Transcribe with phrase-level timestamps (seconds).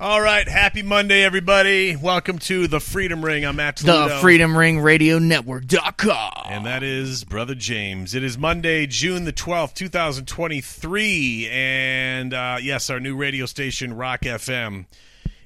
[0.00, 1.94] All right, happy Monday, everybody.
[1.94, 3.44] Welcome to the Freedom Ring.
[3.44, 4.14] I'm Matt Toledo.
[4.14, 6.32] The Freedom Ring Radio Network.com.
[6.46, 8.14] And that is Brother James.
[8.14, 11.50] It is Monday, June the 12th, 2023.
[11.52, 14.86] And uh, yes, our new radio station, Rock FM,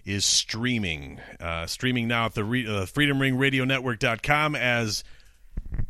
[0.04, 1.18] is streaming.
[1.40, 5.02] Uh, streaming now at the Re- uh, Freedom Ring Radio Network.com as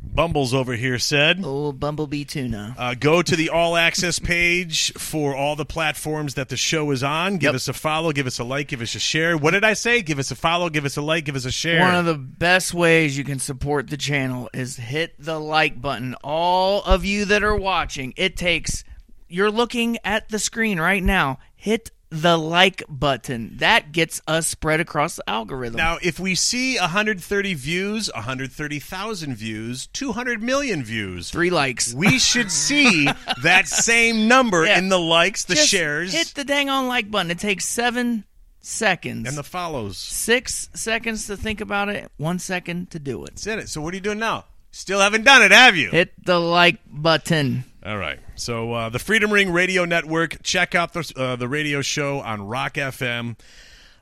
[0.01, 1.41] Bumbles over here said.
[1.43, 2.77] Oh, Bumblebee Tuna.
[2.79, 7.03] Uh, go to the all access page for all the platforms that the show is
[7.03, 7.34] on.
[7.39, 7.55] Give Yep.
[7.57, 9.37] us a follow, give us a like, give us a share.
[9.37, 10.02] What did I say?
[10.02, 11.80] Give us a follow, give us a like, give us a share.
[11.80, 16.14] One of the best ways you can support the channel is hit the like button.
[16.23, 18.84] All of you that are watching, it takes,
[19.28, 21.41] you're looking at the screen right now.
[21.56, 21.91] Hit
[22.23, 23.56] the like button.
[23.59, 25.77] That gets us spread across the algorithm.
[25.78, 31.92] now, if we see 130 views, 130,000 views, 200 million views, Three likes.
[31.92, 33.08] we should see
[33.42, 34.78] that same number Yeah.
[34.78, 37.30] in the likes, the Just shares, Hit the dang on like button.
[37.30, 38.24] It takes seven
[38.60, 39.28] seconds.
[39.28, 39.98] and the follows.
[39.98, 43.30] Six seconds to think about it, one second to do it.
[43.33, 43.69] It's in it.
[43.69, 44.44] So, what are you doing now?
[44.70, 45.91] Still haven't done it, have you?
[45.91, 47.64] Hit the like button.
[47.84, 48.18] All right.
[48.34, 50.42] So uh, the Freedom Ring Radio Network.
[50.42, 53.36] Check out the uh, the radio show on Rock FM.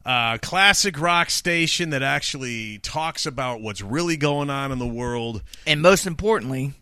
[0.05, 5.43] Uh, classic rock station that actually talks about what's really going on in the world,
[5.65, 6.73] And most importantly,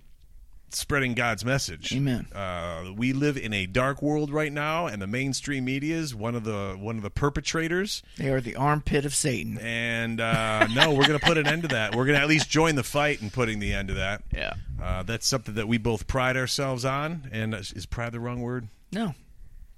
[0.79, 1.95] spreading God's message.
[1.95, 2.27] Amen.
[2.35, 6.35] Uh, we live in a dark world right now, and the mainstream media is one
[6.35, 8.03] of the one of the perpetrators.
[8.17, 9.59] they are the armpit of Satan.
[9.59, 11.95] And uh, no, we're going to put an end to that.
[11.95, 14.23] We're going to at least join the fight in putting the end to that.
[14.33, 14.55] Yeah.
[14.83, 17.29] Uh, that's something that we both pride ourselves on.
[17.33, 18.69] And is is pride the wrong word?
[18.93, 19.15] No.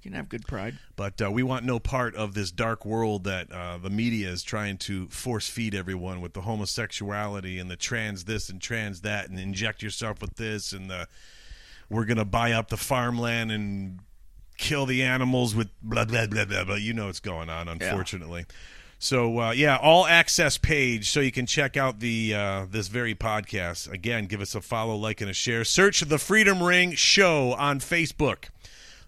[0.03, 0.77] You can have good pride.
[0.97, 4.43] But uh, we want no part of this dark world that uh, the media is
[4.43, 9.29] trying to force feed everyone with the homosexuality and the trans this and trans that
[9.29, 11.07] and inject yourself with this and the
[11.89, 13.99] we're gonna buy up the farmland and
[14.57, 16.75] kill the animals with blah blah blah blah blah.
[16.75, 18.45] You know what's going on, unfortunately.
[18.99, 23.15] So uh, yeah, all access page so you can check out the uh, this very
[23.15, 23.89] podcast.
[23.89, 25.63] Again, give us a follow, like, and a share.
[25.63, 28.49] Search the Freedom Ring Show on Facebook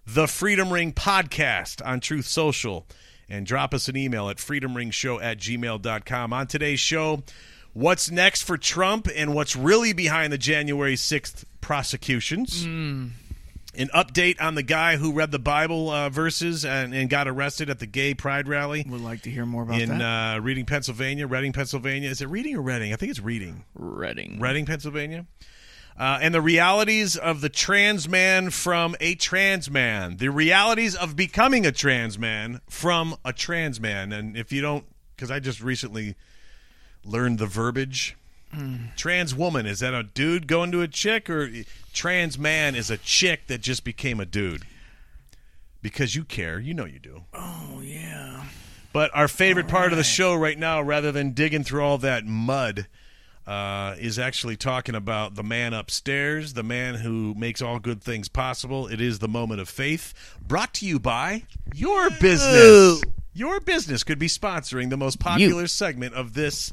[0.05, 2.85] the Freedom Ring Podcast on Truth Social
[3.29, 6.33] and drop us an email at freedomringshow at gmail.com.
[6.33, 7.23] On today's show,
[7.73, 12.63] what's next for Trump and what's really behind the January 6th prosecutions.
[13.77, 17.69] An update on the guy who read the Bible uh, verses and, and got arrested
[17.69, 20.35] at the gay pride rally Would like to hear more about in that.
[20.37, 21.27] uh, Reading, Pennsylvania.
[21.27, 22.09] Reading, Pennsylvania.
[22.09, 22.93] Is it Reading or Reading?
[22.93, 23.65] I think it's Reading.
[23.73, 24.39] Reading.
[24.39, 25.25] Reading, Pennsylvania.
[25.97, 30.17] Uh, and the realities of the trans man from a trans man.
[30.17, 34.11] The realities of becoming a trans man from a trans man.
[34.11, 34.85] And if you don't,
[35.15, 36.15] because I just recently
[37.05, 38.17] learned the verbiage.
[38.95, 41.29] Trans woman, is that a dude going to a chick?
[41.29, 41.49] Or
[41.93, 44.63] trans man is a chick that just became a dude?
[45.81, 46.59] Because you care.
[46.59, 47.23] You know you do.
[47.33, 48.45] Oh, yeah.
[48.93, 52.25] But our favorite part of the show right now, rather than digging through all that
[52.25, 52.87] mud,
[53.47, 58.27] uh, is actually talking about the man upstairs, the man who makes all good things
[58.27, 58.87] possible.
[58.87, 63.01] It is the moment of faith, brought to you by your business.
[63.33, 66.71] Your business could be sponsoring the most popular segment of this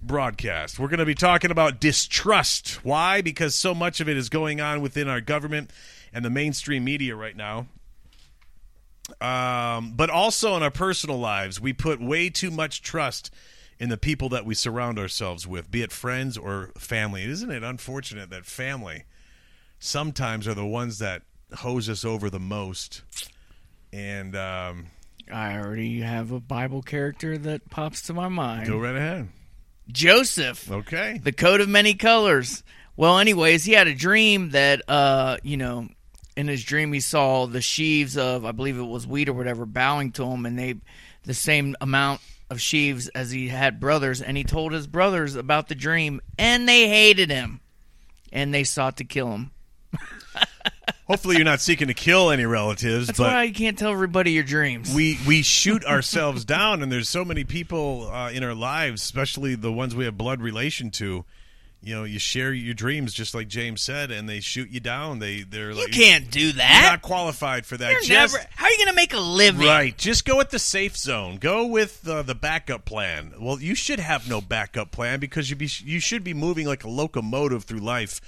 [0.00, 0.78] broadcast.
[0.78, 2.84] We're going to be talking about distrust.
[2.84, 3.20] Why?
[3.20, 5.70] Because so much of it is going on within our government
[6.12, 7.66] and the mainstream media right now
[9.20, 13.32] um, but also in our personal lives, we put way too much trust
[13.80, 17.24] in the people that we surround ourselves with, be it friends or family.
[17.24, 19.04] Isn't it unfortunate that family
[19.78, 21.22] sometimes are the ones that
[21.58, 23.02] hose us over the most?
[23.92, 24.86] And um,
[25.32, 28.66] I already have a Bible character that pops to my mind.
[28.66, 29.28] go right ahead.
[29.90, 31.18] Joseph, Okay.
[31.22, 32.62] the coat of many colors.
[32.96, 35.88] Well, anyways, he had a dream that, uh, you know,
[36.36, 39.64] in his dream he saw the sheaves of, I believe it was wheat or whatever,
[39.64, 40.74] bowing to him, and they,
[41.24, 42.20] the same amount
[42.50, 46.68] of sheaves as he had brothers, and he told his brothers about the dream, and
[46.68, 47.60] they hated him,
[48.32, 49.50] and they sought to kill him.
[51.06, 54.42] Hopefully, you're not seeking to kill any relatives, That's why you can't tell everybody your
[54.44, 54.94] dreams.
[54.94, 59.54] we we shoot ourselves down and there's so many people uh, in our lives especially
[59.54, 61.24] the ones we have blood relation to
[61.80, 65.18] you know you share your dreams just like james said and they shoot you down
[65.20, 66.80] they they're like you can't do that.
[66.82, 68.46] you're not qualified for that You're just never.
[68.56, 69.66] How are you going to make a living?
[69.66, 73.74] right just go with the safe zone go with the, the backup plan well you
[73.74, 77.64] should have no backup plan because you be you should be moving like a locomotive
[77.64, 78.20] through life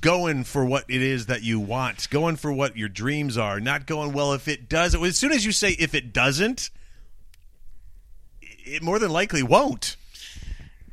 [0.00, 3.86] going for what it is that you want going for what your dreams are not
[3.86, 6.70] going well if it does as soon as you say if it doesn't
[8.40, 9.96] it more than likely won't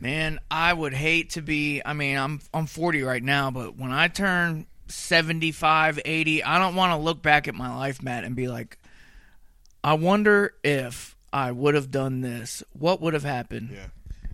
[0.01, 1.81] Man, I would hate to be.
[1.85, 6.75] I mean, I'm I'm 40 right now, but when I turn 75, 80, I don't
[6.75, 8.79] want to look back at my life, Matt, and be like,
[9.83, 12.63] I wonder if I would have done this.
[12.73, 13.69] What would have happened?
[13.71, 13.87] Yeah.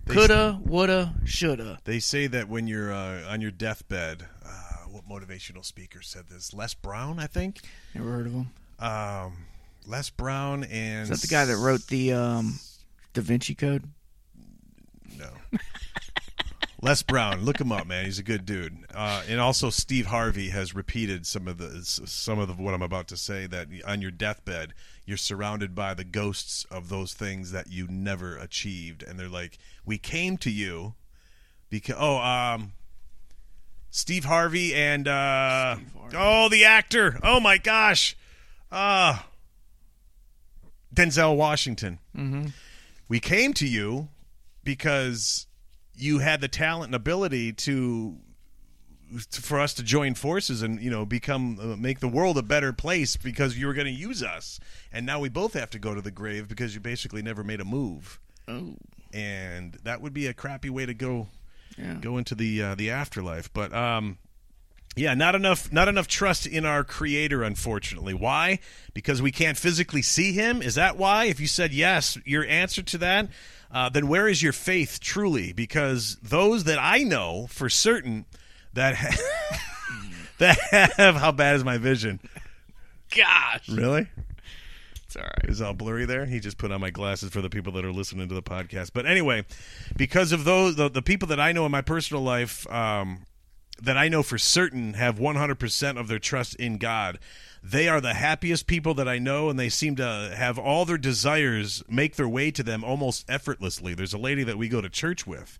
[0.06, 1.78] They, Coulda, woulda, shoulda.
[1.84, 4.48] They say that when you're uh, on your deathbed, uh,
[4.88, 6.54] what motivational speaker said this?
[6.54, 7.60] Les Brown, I think.
[7.94, 8.50] Never heard of him.
[8.78, 9.36] Um,
[9.86, 12.58] Les Brown and Is that the guy that wrote the um,
[13.12, 13.84] Da Vinci Code?
[16.80, 18.04] Les Brown, look him up, man.
[18.04, 18.84] He's a good dude.
[18.94, 22.82] Uh, and also, Steve Harvey has repeated some of the some of the, what I'm
[22.82, 23.46] about to say.
[23.46, 24.74] That on your deathbed,
[25.04, 29.58] you're surrounded by the ghosts of those things that you never achieved, and they're like,
[29.84, 30.94] "We came to you
[31.68, 32.72] because oh, um,
[33.90, 36.16] Steve Harvey and uh, Steve Harvey.
[36.16, 37.18] oh, the actor.
[37.24, 38.16] Oh my gosh,
[38.70, 39.18] uh,
[40.94, 41.98] Denzel Washington.
[42.16, 42.46] Mm-hmm.
[43.08, 44.08] We came to you
[44.68, 45.46] because
[45.94, 48.18] you had the talent and ability to
[49.30, 52.70] for us to join forces and you know become uh, make the world a better
[52.74, 54.60] place because you were going to use us.
[54.92, 57.62] And now we both have to go to the grave because you basically never made
[57.62, 58.20] a move.
[58.46, 58.74] Oh,
[59.10, 61.28] and that would be a crappy way to go
[61.78, 61.94] yeah.
[61.94, 63.50] go into the uh, the afterlife.
[63.50, 64.18] But um
[64.96, 68.14] yeah not enough not enough trust in our creator unfortunately.
[68.14, 68.58] Why?
[68.94, 70.62] Because we can't physically see him?
[70.62, 71.26] Is that why?
[71.26, 73.28] If you said yes your answer to that
[73.70, 75.52] uh, then where is your faith truly?
[75.52, 78.24] Because those that i know for certain
[78.74, 79.58] that ha-
[80.38, 80.58] that
[80.96, 82.20] have how bad is my vision?
[83.14, 84.06] Gosh, really?
[85.08, 85.44] It's all right.
[85.44, 86.26] is all blurry there.
[86.26, 88.90] He just put on my glasses for the people that are listening to the podcast.
[88.92, 89.46] But anyway,
[89.96, 93.24] because of those, the, the people that I know in my personal life, um,
[93.82, 97.18] that I know for certain have 100% of their trust in God,
[97.62, 100.98] they are the happiest people that I know, and they seem to have all their
[100.98, 103.94] desires make their way to them almost effortlessly.
[103.94, 105.58] There's a lady that we go to church with.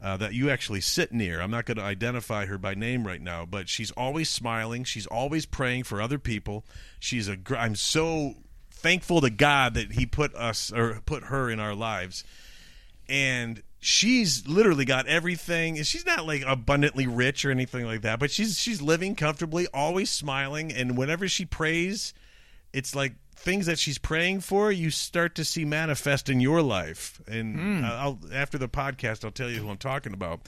[0.00, 1.40] Uh, that you actually sit near.
[1.40, 4.84] I'm not going to identify her by name right now, but she's always smiling.
[4.84, 6.64] She's always praying for other people.
[7.00, 7.34] She's a.
[7.34, 8.36] Gr- I'm so
[8.70, 12.22] thankful to God that He put us or put her in our lives,
[13.08, 15.82] and she's literally got everything.
[15.82, 20.10] She's not like abundantly rich or anything like that, but she's she's living comfortably, always
[20.10, 22.12] smiling, and whenever she prays,
[22.72, 27.22] it's like things that she's praying for you start to see manifest in your life.
[27.26, 30.40] And I'll, after the podcast i'll tell you who i'm talking about.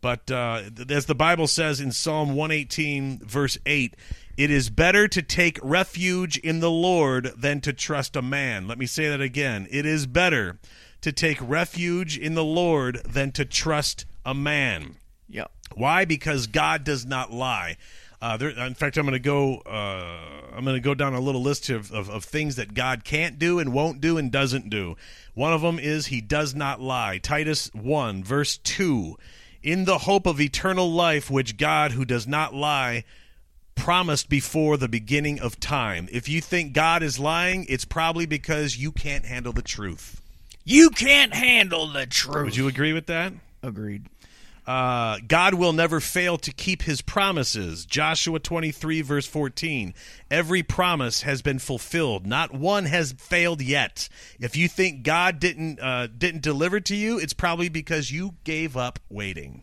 [0.00, 3.94] But uh, as the bible says in psalm 118 verse 8
[4.36, 8.66] it is better to take refuge in the lord than to trust a man.
[8.66, 9.68] Let me say that again.
[9.70, 10.58] It is better
[11.00, 14.96] to take refuge in the lord than to trust a man
[15.28, 15.50] Yep.
[15.74, 16.04] why?
[16.04, 17.76] Because God does not lie.
[18.22, 19.58] Uh, there, in fact, I'm going to go.
[19.60, 23.02] Uh, I'm going to go down a little list of, of, of things that God
[23.04, 24.96] can't do and won't do and doesn't do.
[25.32, 27.16] One of them is He does not lie.
[27.18, 29.16] Titus one verse two,
[29.62, 33.04] in the hope of eternal life, which God, who does not lie,
[33.74, 36.06] promised before the beginning of time.
[36.12, 40.19] If you think God is lying, it's probably because you can't handle the truth.
[40.64, 42.44] You can't handle the truth.
[42.44, 43.32] Would you agree with that?
[43.62, 44.06] Agreed.
[44.66, 47.84] Uh, God will never fail to keep his promises.
[47.84, 49.94] Joshua 23, verse 14.
[50.30, 52.26] Every promise has been fulfilled.
[52.26, 54.08] Not one has failed yet.
[54.38, 58.76] If you think God didn't uh, didn't deliver to you, it's probably because you gave
[58.76, 59.62] up waiting.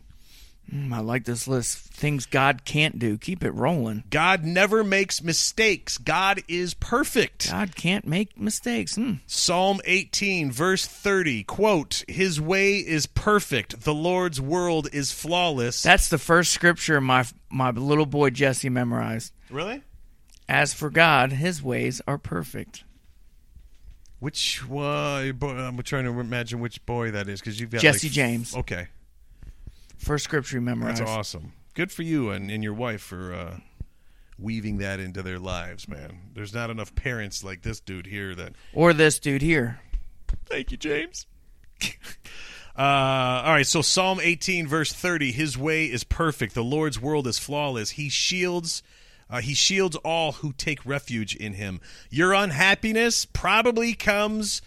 [0.72, 1.78] Mm, I like this list.
[1.78, 3.16] Things God can't do.
[3.16, 4.04] Keep it rolling.
[4.10, 5.96] God never makes mistakes.
[5.96, 7.50] God is perfect.
[7.50, 8.96] God can't make mistakes.
[8.96, 9.14] Hmm.
[9.26, 13.80] Psalm 18, verse 30, quote, His way is perfect.
[13.82, 15.82] The Lord's world is flawless.
[15.82, 19.32] That's the first scripture my my little boy Jesse memorized.
[19.50, 19.82] really?
[20.50, 22.84] As for God, His ways are perfect.
[24.20, 25.32] Which one?
[25.32, 28.56] boy, I'm trying to imagine which boy that is because you've got Jesse like, James.
[28.56, 28.88] Okay,
[29.98, 31.00] First scripture he memorized.
[31.00, 31.52] that's awesome.
[31.74, 33.56] Good for you and, and your wife for uh,
[34.38, 36.20] weaving that into their lives, man.
[36.34, 38.54] There's not enough parents like this dude here that.
[38.72, 39.80] Or this dude here.
[40.46, 41.26] Thank you, James.
[42.76, 45.32] Uh, all right, so Psalm 18, verse 30.
[45.32, 46.54] His way is perfect.
[46.54, 47.90] The Lord's world is flawless.
[47.90, 48.84] He shields.
[49.28, 51.80] Uh, he shields all who take refuge in him.
[52.08, 54.62] Your unhappiness probably comes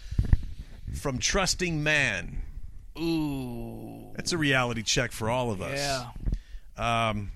[0.94, 2.42] from trusting man.
[2.98, 4.12] Ooh.
[4.14, 5.78] That's a reality check for all of us.
[5.78, 7.08] Yeah.
[7.08, 7.32] Um,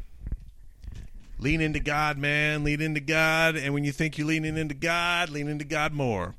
[1.39, 2.65] lean into God, man.
[2.65, 3.57] Lean into God.
[3.57, 6.35] And when you think you're leaning into God, lean into God more.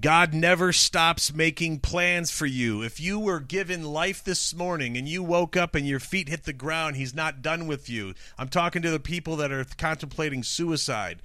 [0.00, 2.82] God never stops making plans for you.
[2.82, 6.44] If you were given life this morning and you woke up and your feet hit
[6.44, 8.14] the ground, He's not done with you.
[8.38, 11.20] I'm talking to the people that are contemplating suicide.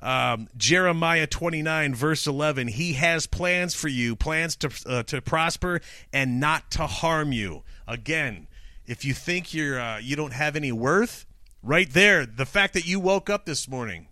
[0.00, 5.80] Um, Jeremiah 29, verse 11, He has plans for you, plans to, uh, to prosper
[6.12, 7.62] and not to harm you.
[7.88, 8.46] Again,
[8.86, 11.26] if you think you're uh, you don't have any worth,
[11.62, 14.08] right there, the fact that you woke up this morning,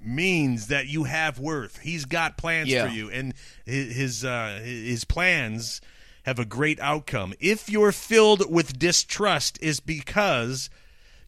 [0.00, 1.78] means that you have worth.
[1.80, 2.86] He's got plans Yeah.
[2.86, 5.80] for you, and his uh, his plans
[6.24, 7.34] have a great outcome.
[7.40, 10.70] If you're filled with distrust, is because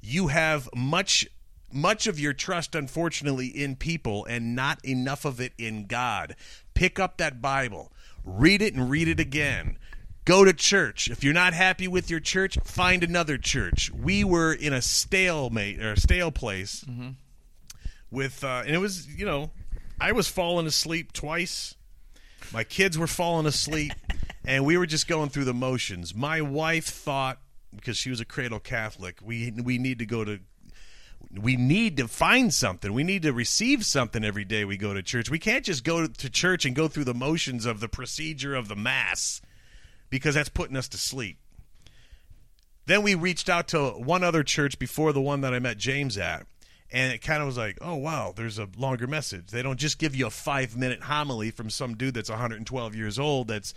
[0.03, 1.27] you have much
[1.73, 6.37] much of your trust unfortunately in people and not enough of it in God.
[6.75, 7.93] Pick up that Bible,
[8.25, 9.79] read it and read it again.
[10.25, 11.11] Go to church.
[11.11, 13.91] If you're not happy with your church, find another church.
[13.91, 16.85] We were in a stalemate or a stale place
[18.11, 19.50] with uh, and it was, you know,
[20.00, 21.75] I was falling asleep twice.
[22.53, 23.93] My kids were falling asleep
[24.45, 26.15] and we were just going through the motions.
[26.15, 27.39] My wife thought
[27.75, 30.41] because she was a cradle Catholic, we we need to go to
[31.38, 32.92] we need to find something.
[32.92, 35.30] We need to receive something every day we go to church.
[35.30, 38.68] We can't just go to church and go through the motions of the procedure of
[38.68, 39.40] the mass
[40.08, 41.38] because that's putting us to sleep.
[42.87, 46.18] Then we reached out to one other church before the one that I met James
[46.18, 46.46] at.
[46.92, 49.52] And it kind of was like, oh, wow, there's a longer message.
[49.52, 53.16] They don't just give you a five minute homily from some dude that's 112 years
[53.16, 53.75] old that's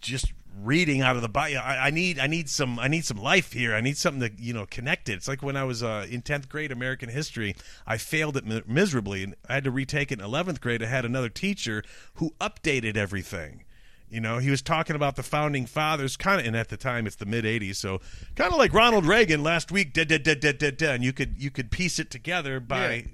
[0.00, 1.60] just reading out of the Bible.
[1.62, 3.74] I, I need, I need some, I need some life here.
[3.74, 5.14] I need something to, you know, connect it.
[5.14, 7.56] It's like when I was uh, in tenth grade American history,
[7.86, 10.82] I failed it mi- miserably, and I had to retake it in eleventh grade.
[10.82, 11.82] I had another teacher
[12.14, 13.64] who updated everything.
[14.10, 17.06] You know, he was talking about the founding fathers, kind of, and at the time
[17.06, 18.02] it's the mid '80s, so
[18.36, 19.94] kind of like Ronald Reagan last week.
[19.94, 23.06] Da, da, da, da, da, da, and you could you could piece it together by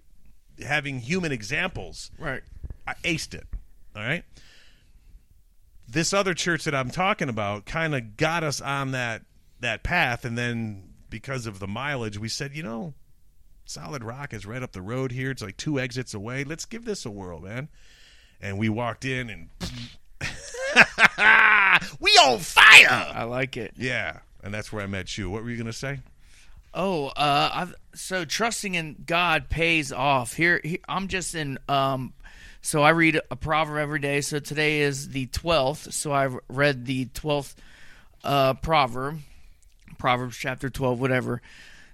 [0.67, 2.11] having human examples.
[2.19, 2.43] Right.
[2.87, 3.47] I aced it.
[3.95, 4.25] All right.
[5.89, 9.23] This other church that I'm talking about kind of got us on that
[9.61, 12.95] that path, and then because of the mileage, we said, you know,
[13.65, 15.31] Solid Rock is right up the road here.
[15.31, 16.45] It's like two exits away.
[16.45, 17.69] Let's give this a whirl, man.
[18.41, 19.49] And we walked in, and
[22.01, 23.13] we on fire.
[23.15, 23.75] I like it.
[23.77, 25.29] Yeah, and that's where I met you.
[25.29, 26.01] What were you gonna say?
[26.73, 30.35] Oh, uh, I've, so trusting in God pays off.
[30.35, 31.59] Here, here, I'm just in.
[31.69, 32.13] Um,
[32.63, 34.21] so I read a proverb every day.
[34.21, 35.93] So today is the twelfth.
[35.93, 37.57] So I've read the twelfth
[38.25, 39.21] uh, proverb,
[39.99, 41.41] Proverbs chapter twelve, whatever.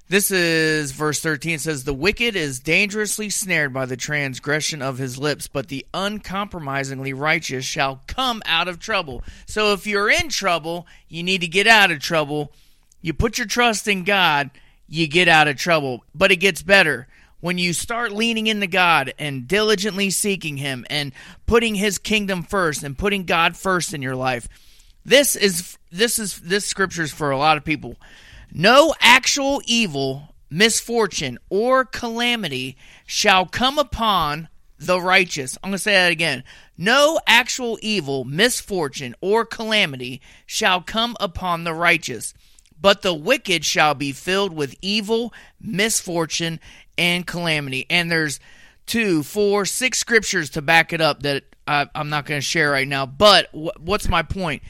[0.06, 1.54] This is verse 13.
[1.54, 5.87] It says, The wicked is dangerously snared by the transgression of his lips, but the
[5.94, 9.23] uncompromisingly righteous shall come out of trouble.
[9.47, 12.52] So if you're in trouble, you need to get out of trouble.
[13.00, 14.50] You put your trust in God,
[14.87, 16.04] you get out of trouble.
[16.14, 17.09] But it gets better.
[17.41, 21.12] When you start leaning into God and diligently seeking Him and
[21.47, 24.49] putting His kingdom first and putting God first in your life,
[25.05, 27.97] this is this is this scripture is for a lot of people.
[28.53, 32.76] No actual evil, misfortune, or calamity
[33.07, 34.49] shall come upon
[34.79, 35.59] the righteous.
[35.62, 36.45] I'm going to say that again.
[36.76, 42.35] No actual evil, misfortune, or calamity shall come upon the righteous,
[42.81, 46.61] but the wicked shall be filled with evil, misfortune,
[46.99, 47.87] and calamity.
[47.91, 48.41] And there's
[48.87, 52.71] two, four, six scriptures to back it up that I, I'm not going to share
[52.71, 53.07] right now.
[53.07, 54.63] But wh- what's my point?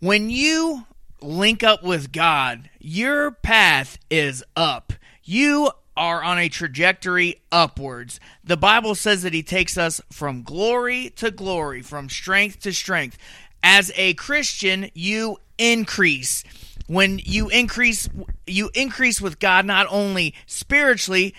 [0.00, 0.84] When you
[1.20, 4.92] link up with God, your path is up.
[5.24, 8.20] You are on a trajectory upwards.
[8.44, 13.18] The Bible says that He takes us from glory to glory, from strength to strength.
[13.62, 16.44] As a Christian, you increase.
[16.88, 18.08] When you increase,
[18.46, 21.34] you increase with God not only spiritually,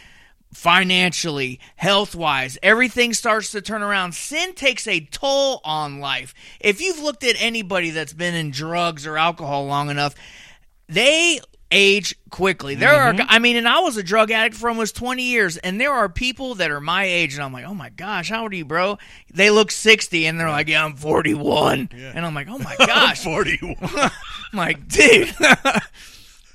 [0.54, 4.14] financially, health wise, everything starts to turn around.
[4.14, 6.34] Sin takes a toll on life.
[6.60, 10.14] If you've looked at anybody that's been in drugs or alcohol long enough,
[10.88, 11.40] they
[11.72, 12.76] age quickly.
[12.76, 13.26] There are, mm-hmm.
[13.28, 16.10] I mean, and I was a drug addict for almost 20 years, and there are
[16.10, 18.66] people that are my age, and I'm like, oh my gosh, how old are you,
[18.66, 18.98] bro?
[19.34, 21.90] They look 60, and they're like, yeah, I'm 41.
[21.92, 23.24] And I'm like, oh my gosh.
[23.24, 23.76] 41.
[24.52, 25.34] I'm like, dude.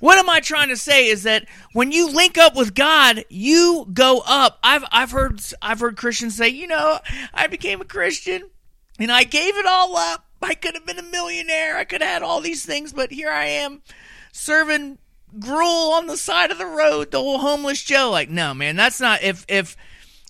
[0.01, 3.87] what am I trying to say is that when you link up with God, you
[3.93, 4.59] go up.
[4.63, 6.99] I've I've heard I've heard Christians say, you know,
[7.33, 8.51] I became a Christian
[8.99, 10.27] and I gave it all up.
[10.43, 11.77] I could have been a millionaire.
[11.77, 13.81] I could have had all these things, but here I am
[14.33, 14.99] serving
[15.39, 18.11] gruel on the side of the road, the whole homeless Joe.
[18.11, 19.77] Like, no, man, that's not if if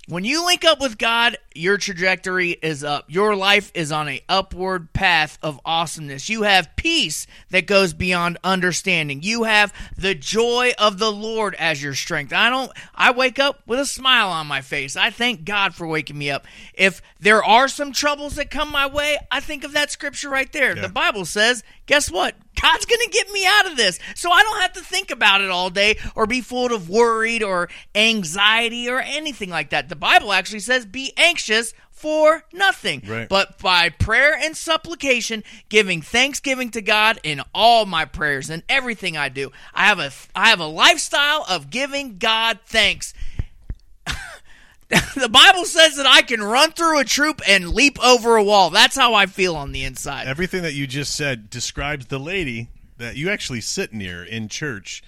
[0.07, 3.05] when you link up with God, your trajectory is up.
[3.09, 6.29] Your life is on a upward path of awesomeness.
[6.29, 9.23] You have peace that goes beyond understanding.
[9.23, 12.33] You have the joy of the Lord as your strength.
[12.33, 14.97] I don't I wake up with a smile on my face.
[14.97, 16.47] I thank God for waking me up.
[16.75, 20.53] If there are some troubles that come my way, I think of that scripture right
[20.53, 20.75] there.
[20.75, 20.83] Yeah.
[20.83, 22.35] The Bible says, guess what?
[22.61, 23.99] God's going to get me out of this.
[24.15, 27.43] So I don't have to think about it all day or be full of worried
[27.43, 29.89] or anxiety or anything like that.
[29.89, 31.44] The Bible actually says, be anxious
[31.91, 33.03] for nothing.
[33.07, 33.29] Right.
[33.29, 39.17] But by prayer and supplication, giving thanksgiving to God in all my prayers and everything
[39.17, 39.53] I do.
[39.73, 43.15] I have a I have a lifestyle of giving God thanks.
[45.17, 48.71] the Bible says that I can run through a troop and leap over a wall.
[48.71, 50.27] That's how I feel on the inside.
[50.27, 55.03] Everything that you just said describes the lady that you actually sit near in church.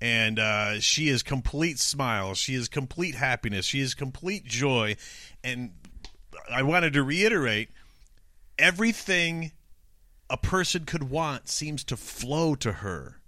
[0.00, 2.34] And uh, she is complete smile.
[2.34, 3.64] She is complete happiness.
[3.64, 4.96] She is complete joy.
[5.44, 5.70] And
[6.54, 7.70] I wanted to reiterate
[8.58, 9.52] everything
[10.30, 13.18] a person could want seems to flow to her.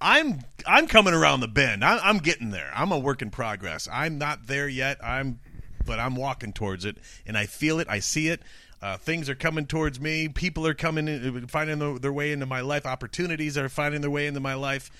[0.00, 1.84] I'm I'm coming around the bend.
[1.84, 2.70] I'm, I'm getting there.
[2.74, 3.88] I'm a work in progress.
[3.90, 4.98] I'm not there yet.
[5.02, 5.40] I'm,
[5.86, 7.88] but I'm walking towards it, and I feel it.
[7.88, 8.42] I see it.
[8.82, 10.28] Uh, things are coming towards me.
[10.28, 12.84] People are coming, in, finding the, their way into my life.
[12.84, 14.90] Opportunities are finding their way into my life,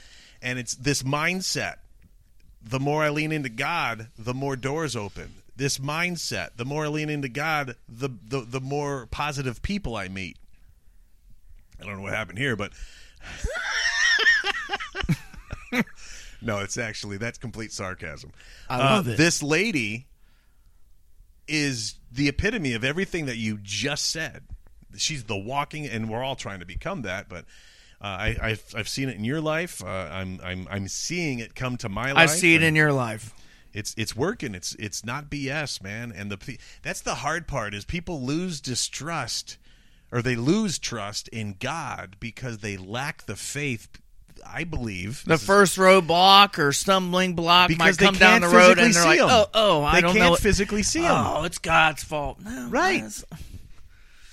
[0.41, 1.77] and it's this mindset.
[2.63, 5.35] The more I lean into God, the more doors open.
[5.57, 6.51] This mindset.
[6.57, 10.37] The more I lean into God, the the, the more positive people I meet.
[11.81, 12.73] I don't know what happened here, but
[16.43, 18.33] no, it's actually that's complete sarcasm.
[18.69, 19.17] I love uh, it.
[19.17, 20.07] This lady
[21.49, 24.43] is the epitome of everything that you just said.
[24.97, 27.29] She's the walking, and we're all trying to become that.
[27.29, 27.45] But
[28.01, 29.83] uh, I, I've I've seen it in your life.
[29.85, 32.31] Uh, I'm I'm I'm seeing it come to my life.
[32.31, 33.35] I see it in your life.
[33.77, 34.55] It's it's working.
[34.55, 36.11] It's it's not BS, man.
[36.11, 39.59] And the that's the hard part is people lose distrust
[40.11, 43.89] or they lose trust in God because they lack the faith.
[44.47, 48.95] I believe The first roadblock or stumbling block might because come down the road and
[48.95, 49.21] they're like.
[49.21, 51.13] "Oh, oh, I they don't can't know." physically see them.
[51.15, 52.39] oh, it's God's fault.
[52.41, 53.05] No, Right.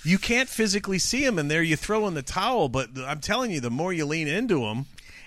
[0.05, 2.67] You can't physically see them, and there you throw in the towel.
[2.67, 4.85] But I'm telling you, the more you lean into them,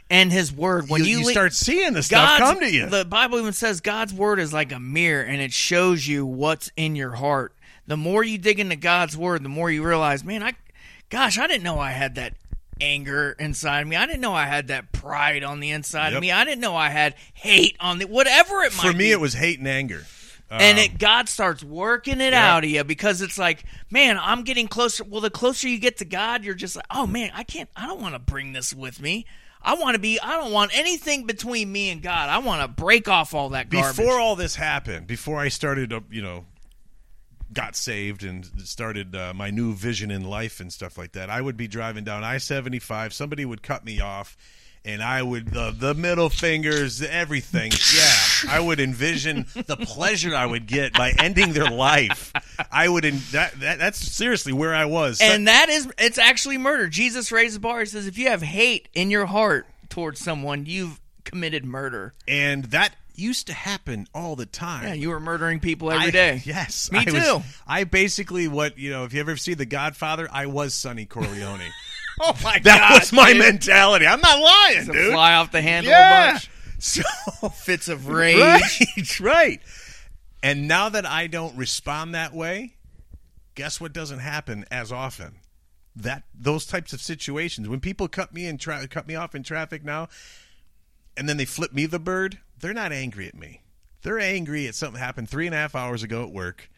[0.09, 2.71] And His word, when you, you, you le- start seeing the stuff God's, come to
[2.73, 2.87] you.
[2.87, 6.71] The Bible even says God's word is like a mirror and it shows you what's
[6.77, 7.53] in your heart.
[7.89, 10.53] The more you dig into God's word, the more you realize, man, I
[11.11, 12.35] gosh, I didn't know I had that
[12.81, 13.97] anger inside of me.
[13.97, 16.17] I didn't know I had that pride on the inside Yep.
[16.17, 16.31] of me.
[16.33, 19.13] I didn't know I had hate on the whatever it might For me, be.
[19.13, 20.05] it was hate and anger.
[20.51, 22.55] and Um, it God starts working it yeah.
[22.55, 25.05] out of you because it's like, man, I'm getting closer.
[25.05, 27.69] Well, the closer you get to God, you're just like, oh man, I can't.
[27.75, 29.27] I don't want to bring this with me.
[29.66, 30.20] I want to be.
[30.20, 32.29] I don't want anything between me and God.
[32.29, 33.96] I want to break off all that garbage.
[33.96, 36.44] before all this happened, before I started, uh, you know,
[37.52, 41.40] got saved and started uh, my new vision in life and stuff like that, I
[41.40, 43.12] would be driving down I seventy five.
[43.12, 44.37] Somebody would cut me off.
[44.87, 47.72] And I would the the middle fingers, everything.
[47.94, 52.33] Yeah, I would envision the pleasure I would get by ending their life.
[52.70, 53.05] I would.
[53.05, 55.20] In, that, that that's seriously where I was.
[55.20, 56.87] and that is, it's actually murder.
[56.87, 57.81] Jesus raised the bar.
[57.81, 62.14] He says, if you have hate in your heart towards someone, you've committed murder.
[62.29, 64.85] and that used to happen all the time.
[64.85, 66.42] Yeah, you were murdering people every I- day.
[66.44, 67.42] Yes, Me I was- too.
[67.66, 69.03] I basically what you know.
[69.05, 71.72] If you ever see The Godfather, I was Sonny Corleone.
[72.20, 73.40] Oh my that God, was my dude.
[73.42, 74.07] mentality.
[74.07, 75.12] I'm not lying, To dude.
[75.12, 76.33] fly off the handle a yeah.
[76.33, 76.50] bunch.
[76.79, 77.02] So
[77.50, 78.38] Fits of rage.
[78.38, 79.61] right, right.
[80.42, 82.74] And now that I don't respond that way,
[83.55, 85.37] guess what doesn't happen as often?
[85.96, 89.42] That those types of situations when people cut me in tra- cut me off in
[89.42, 90.09] traffic now,
[91.16, 92.38] and then they flip me the bird.
[92.61, 93.62] They're not angry at me.
[94.02, 96.70] They're angry at something happened three and a half hours ago at work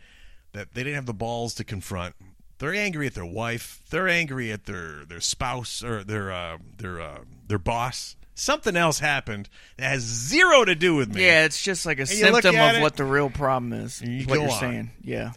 [0.52, 2.14] that they didn't have the balls to confront.
[2.58, 3.80] They're angry at their wife.
[3.90, 8.16] They're angry at their their spouse or their uh, their uh, their boss.
[8.34, 11.24] Something else happened that has zero to do with me.
[11.26, 14.00] Yeah, it's just like a look symptom of it, what the real problem is.
[14.00, 14.60] you what you're on.
[14.60, 14.90] saying.
[15.02, 15.32] Yeah.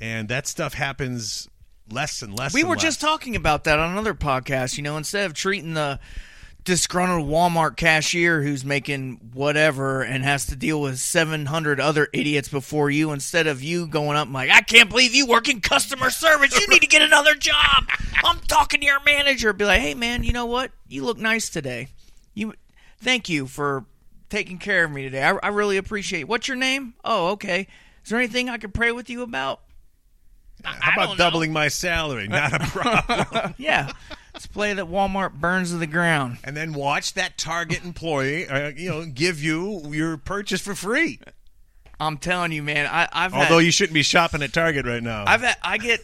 [0.00, 1.48] and that stuff happens
[1.90, 2.52] less and less.
[2.52, 2.82] We and were less.
[2.82, 4.76] just talking about that on another podcast.
[4.76, 5.98] You know, instead of treating the
[6.64, 12.90] disgruntled Walmart cashier who's making whatever and has to deal with 700 other idiots before
[12.90, 16.10] you, instead of you going up and like, I can't believe you work in customer
[16.10, 16.58] service.
[16.58, 17.84] You need to get another job.
[18.24, 19.52] I'm talking to your manager.
[19.52, 20.70] Be like, hey, man, you know what?
[20.88, 21.88] You look nice today.
[22.34, 22.54] You,
[22.98, 23.84] Thank you for
[24.30, 25.24] taking care of me today.
[25.24, 26.28] I, I really appreciate it.
[26.28, 26.94] What's your name?
[27.04, 27.66] Oh, okay.
[28.04, 29.60] Is there anything I could pray with you about?
[30.62, 31.24] How I about don't know.
[31.24, 32.28] doubling my salary?
[32.28, 33.54] Not a problem.
[33.58, 33.90] Yeah.
[34.42, 36.38] Let's play that Walmart burns to the ground.
[36.42, 41.20] and then watch that Target employee, uh, you know, give you your purchase for free.
[42.00, 42.88] I'm telling you, man.
[42.90, 45.22] I, I've Although had, you shouldn't be shopping at Target right now.
[45.28, 46.00] I've had, I get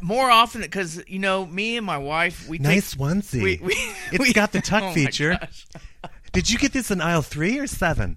[0.00, 3.40] more often because you know me and my wife we Nice take, onesie.
[3.40, 3.74] We, we,
[4.10, 5.38] It's we- got the tuck oh my feature.
[5.40, 5.64] gosh.
[6.32, 8.16] Did you get this in aisle three or seven?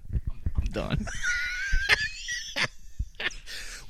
[0.56, 1.06] I'm done.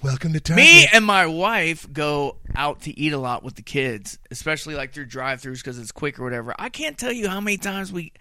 [0.03, 0.65] Welcome to Target.
[0.65, 4.95] Me and my wife go out to eat a lot with the kids, especially like
[4.95, 6.55] through drive-throughs because it's quick or whatever.
[6.59, 8.15] I can't tell you how many times we.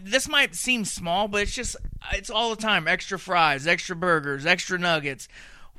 [0.00, 1.76] This might seem small, but it's just
[2.12, 2.88] it's all the time.
[2.88, 5.28] Extra fries, extra burgers, extra nuggets.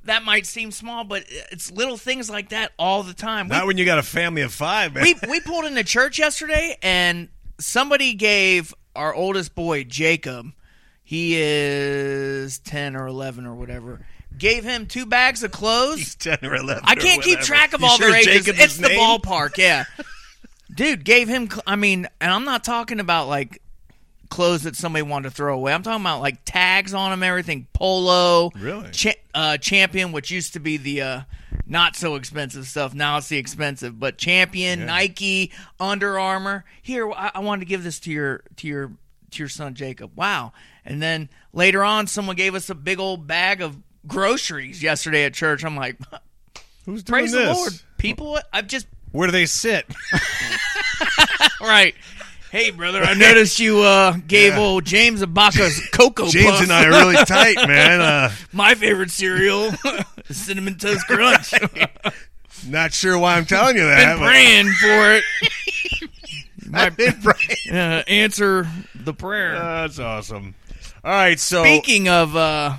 [0.03, 3.47] That might seem small, but it's little things like that all the time.
[3.47, 5.03] We Not when you got a family of five, man.
[5.03, 10.51] we we pulled into church yesterday and somebody gave our oldest boy Jacob
[11.03, 14.05] he is ten or eleven or whatever.
[14.41, 15.99] Gave him two bags of clothes.
[15.99, 16.81] He's ten or eleven.
[16.85, 18.45] I can't keep track of You all sure their ages.
[18.45, 19.85] Jacob's It's the ballpark, yeah.
[20.73, 21.47] Dude gave him.
[21.49, 23.61] cl- I mean, and I'm not talking about like
[24.29, 25.73] clothes that somebody wanted to throw away.
[25.73, 27.67] I'm talking about like tags on them, everything.
[27.73, 28.89] Polo, Really?
[28.89, 31.21] cha- uh, champion, which used to be the uh,
[31.67, 32.93] not so expensive stuff.
[32.95, 33.99] Now it's the expensive.
[33.99, 34.85] But champion, Yeah.
[34.85, 36.65] Nike, Under Armour.
[36.81, 38.87] Here, I-, I wanted to give this to your to your
[39.31, 40.11] to your son Jacob.
[40.15, 40.53] Wow.
[40.83, 45.33] And then later on, someone gave us a big old bag of groceries yesterday at
[45.33, 45.63] church.
[45.63, 45.97] I'm like,
[46.85, 47.47] Who's doing praise this?
[47.49, 48.39] the Lord, people.
[48.51, 49.85] I've just Where do they sit?
[51.61, 51.95] right.
[52.51, 54.59] Hey, brother, I noticed you uh, gave Yeah.
[54.59, 58.01] old James a box of Cocoa James and I are really tight, man.
[58.01, 59.71] Uh, My favorite cereal,
[60.29, 61.53] Cinnamon Toast Crunch.
[62.67, 64.15] not sure why I'm telling you that.
[64.15, 65.23] Been but- praying for it.
[66.01, 66.07] You
[66.73, 67.71] I've been praying.
[67.77, 69.53] uh, answer the prayer.
[69.57, 70.55] That's awesome.
[71.03, 72.75] All right, so Speaking of, uh,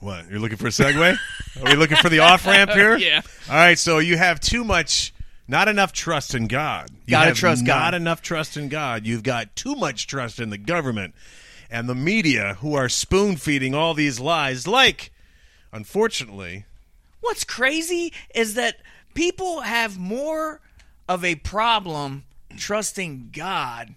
[0.00, 0.28] what?
[0.30, 1.16] You're looking for a segue?
[1.62, 2.96] Are we looking for the off ramp here?
[2.98, 3.20] Yeah.
[3.48, 5.12] All right, so you have too much,
[5.48, 6.90] not enough trust in God.
[7.06, 7.94] You Gotta have trust Not God.
[7.94, 9.06] enough trust in God.
[9.06, 11.14] You've got too much trust in the government
[11.70, 14.66] and the media, who are spoon feeding all these lies.
[14.66, 15.12] Like,
[15.72, 16.64] unfortunately,
[17.20, 18.76] what's crazy is that
[19.14, 20.60] people have more
[21.08, 22.24] of a problem
[22.56, 23.94] trusting God,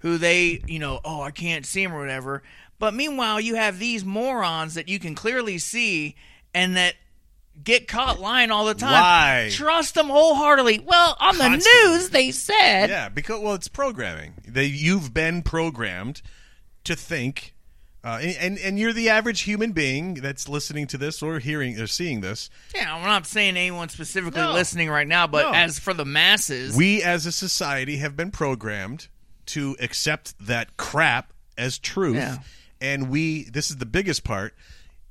[0.00, 2.42] who they, you know, oh, I can't see him or whatever.
[2.78, 6.14] But meanwhile, you have these morons that you can clearly see
[6.54, 6.94] and that
[7.62, 8.92] get caught lying all the time.
[8.92, 9.48] Lie.
[9.52, 10.80] Trust them wholeheartedly.
[10.80, 12.90] Well, on the news, they said.
[12.90, 14.34] Yeah, because well, it's programming.
[14.46, 16.20] They you've been programmed
[16.84, 17.54] to think,
[18.04, 21.80] uh, and, and and you're the average human being that's listening to this or hearing
[21.80, 22.50] or seeing this.
[22.74, 24.52] Yeah, I'm not saying anyone specifically No.
[24.52, 25.52] listening right now, but No.
[25.58, 29.08] as for the masses, We as a society have been programmed
[29.46, 32.38] to accept that crap as truth, Yeah.
[32.80, 33.44] And we.
[33.44, 34.54] This is the biggest part.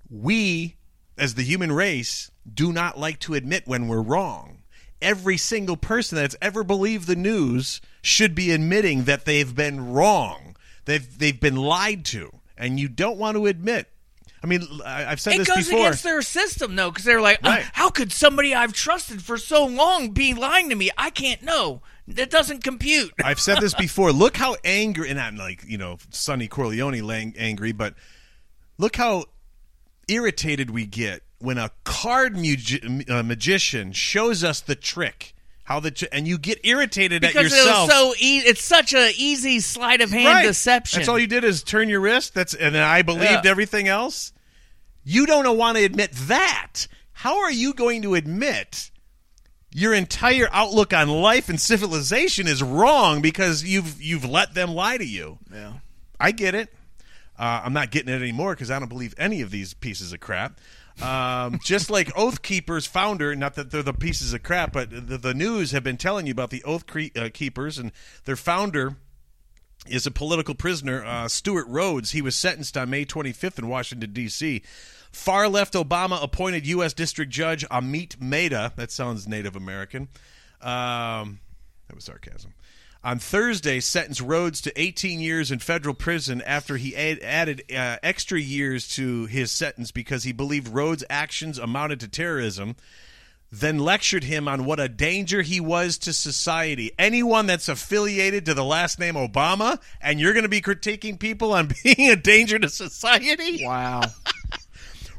[0.10, 0.76] We,
[1.18, 4.60] as the human race, do not like to admit when we're wrong.
[5.02, 10.56] Every single person that's ever believed the news should be admitting that they've been wrong.
[10.86, 13.90] They've they've been lied to, and you don't want to admit.
[14.44, 17.50] I mean, I've said it this goes against their system, though, because they're like, uh,
[17.50, 17.66] Right.
[17.74, 20.92] "How could somebody I've trusted for so long be lying to me?
[20.96, 21.82] I can't know.
[22.08, 24.12] That doesn't compute." I've said this before.
[24.12, 27.96] Look how angry, and I'm like, you know, Sonny Corleone lang- angry, but
[28.78, 29.26] look how
[30.08, 35.34] irritated we get when a card uh, magician shows us the trick.
[35.64, 37.90] How the tr- and you get irritated at because yourself.
[37.90, 40.46] it so e- it's such an easy sleight of hand right.
[40.46, 41.00] deception.
[41.00, 42.36] That's all you did is turn your wrist.
[42.36, 43.42] That's and then I believed Yeah.
[43.46, 44.32] everything else.
[45.04, 46.86] You don't want to admit that.
[47.14, 48.92] How are you going to admit
[49.76, 54.98] your entire outlook on life and civilization is wrong because you've you've let them lie
[54.98, 55.38] to you?
[55.52, 55.74] Yeah.
[56.18, 56.74] I get it.
[57.38, 60.22] Uh, I'm not getting it anymore because I don't believe any of these pieces of
[60.22, 60.62] crap.
[61.02, 65.18] Um, just like Oath Keepers founder, not that they're the pieces of crap, but the,
[65.18, 67.92] the news have been telling you about the Oath Cre- uh, Keepers and
[68.24, 68.96] their founder
[69.90, 72.12] is a political prisoner, uh, Stewart Rhodes.
[72.12, 74.64] He was sentenced on May 25th in Washington, D.C.
[75.16, 76.94] Far left Obama appointed U.S.
[76.94, 80.10] District Judge Amit Mehta, that sounds Native American.
[80.62, 81.40] Um,
[81.88, 82.54] that was sarcasm.
[83.04, 87.98] On Thursday, sentenced Rhodes to 18 years in federal prison after he add, added uh,
[88.04, 92.76] extra years to his sentence because he believed Rhodes' actions amounted to terrorism
[93.52, 96.92] then lectured him on what a danger he was to society.
[97.00, 101.54] Anyone that's affiliated to the last name Obama, and you're going to be critiquing people
[101.54, 103.64] on being a danger to society?
[103.64, 104.02] Wow.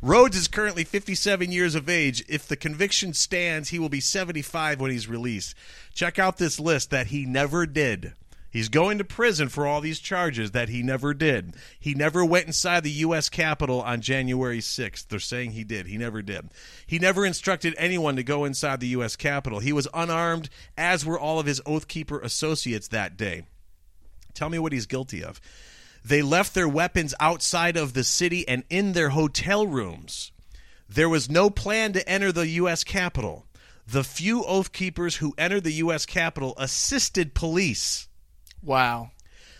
[0.02, 2.24] Rhodes is currently 57 years of age.
[2.28, 5.54] If the conviction stands, he will be 75 when he's released.
[5.94, 8.12] Check out this list that he never did.
[8.50, 11.56] He's going to prison for all these charges that he never did.
[11.78, 13.28] He never went inside the U.S.
[13.28, 15.08] Capitol on January 6th.
[15.08, 15.86] They're saying he did.
[15.86, 16.50] He never did.
[16.86, 19.14] He never instructed anyone to go inside the U.S.
[19.14, 19.58] Capitol.
[19.58, 23.42] He was unarmed, as were all of his Oath Keeper associates that day.
[24.32, 25.38] Tell me what he's guilty of.
[26.06, 30.30] They left their weapons outside of the city and in their hotel rooms.
[30.88, 32.84] There was no plan to enter the U.S.
[32.84, 33.44] Capitol.
[33.88, 36.06] The few Oath Keepers who entered the U.S.
[36.06, 38.06] Capitol assisted police.
[38.62, 39.10] Wow.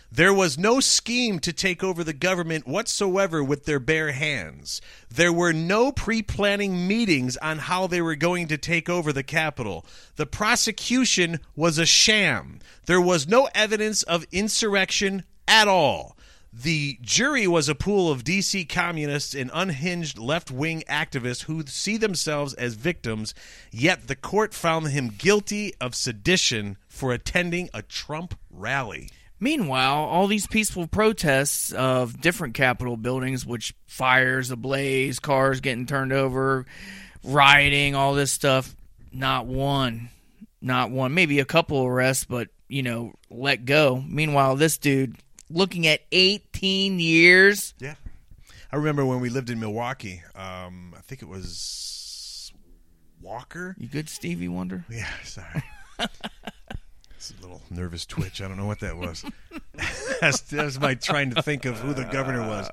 [0.09, 4.79] There was no scheme to take over the government whatsoever with their bare hands.
[5.09, 9.21] There were no pre planning meetings on how they were going to take over the
[9.21, 9.85] Capitol.
[10.15, 12.59] The prosecution was a sham.
[12.85, 16.16] There was no evidence of insurrection at all.
[16.53, 21.97] The jury was a pool of DC communists and unhinged left wing activists who see
[21.97, 23.33] themselves as victims,
[23.71, 29.09] yet the court found him guilty of sedition for attending a Trump rally.
[29.39, 36.11] Meanwhile, all these peaceful protests of different Capitol buildings, which fires ablaze, cars getting turned
[36.11, 36.65] over,
[37.23, 38.75] rioting, all this stuff,
[39.13, 40.09] not one,
[40.59, 44.03] not one, maybe a couple arrests, but you know, let go.
[44.07, 45.17] Meanwhile, this dude
[45.49, 47.73] looking at 18 years.
[47.79, 47.95] Yeah.
[48.71, 50.21] I remember when we lived in Milwaukee.
[50.35, 52.51] Um, I think it was
[53.21, 53.75] Walker.
[53.77, 54.85] You good, Stevie Wonder?
[54.89, 55.63] Yeah, sorry.
[57.15, 58.41] it's a little nervous twitch.
[58.41, 59.23] I don't know what that was.
[60.21, 62.69] that's, that's my trying to think of who the governor was.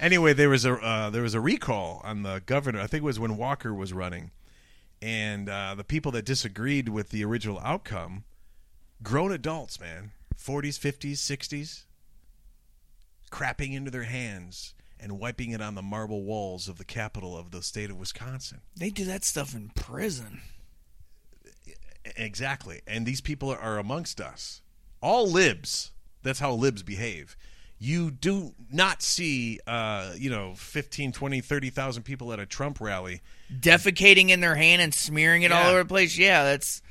[0.00, 2.80] Anyway, there was a uh, there was a recall on the governor.
[2.80, 4.30] I think it was when Walker was running,
[5.02, 8.22] and uh, the people that disagreed with the original outcome,
[9.02, 11.86] grown adults, man, forties, fifties, sixties,
[13.28, 17.50] crapping into their hands and wiping it on the marble walls of the capital of
[17.50, 18.60] the state of Wisconsin.
[18.76, 20.40] They do that stuff in prison.
[22.16, 22.80] Exactly.
[22.86, 24.62] And these people are amongst us.
[25.00, 25.92] All libs.
[26.22, 27.36] That's how libs behave.
[27.78, 33.20] You do not see, uh, you know, 15, 20, 30,000 people at a Trump rally.
[33.52, 36.18] Defecating in their hand and smearing it all over the place.
[36.18, 36.82] Yeah, that's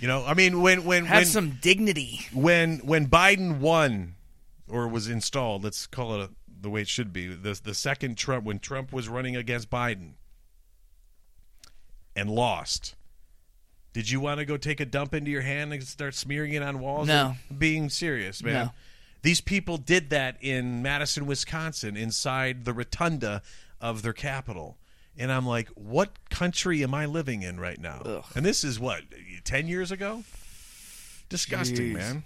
[0.00, 2.26] You know, I mean, when when have when, some dignity.
[2.32, 4.16] when when Biden won
[4.70, 7.28] or was installed, let's call it a, the way it should be.
[7.28, 10.12] The the second Trump when Trump was running against Biden
[12.14, 12.94] and lost.
[13.92, 16.62] Did you want to go take a dump into your hand and start smearing it
[16.62, 17.08] on walls?
[17.08, 17.36] No.
[17.56, 18.66] Being serious, man.
[18.66, 18.72] No.
[19.22, 23.42] These people did that in Madison, Wisconsin, inside the rotunda
[23.80, 24.76] of their capital.
[25.16, 28.02] And I'm like, what country am I living in right now?
[28.04, 28.24] Ugh.
[28.36, 29.02] And this is what,
[29.44, 30.22] 10 years ago?
[31.28, 31.94] Disgusting, Jeez.
[31.94, 32.22] man.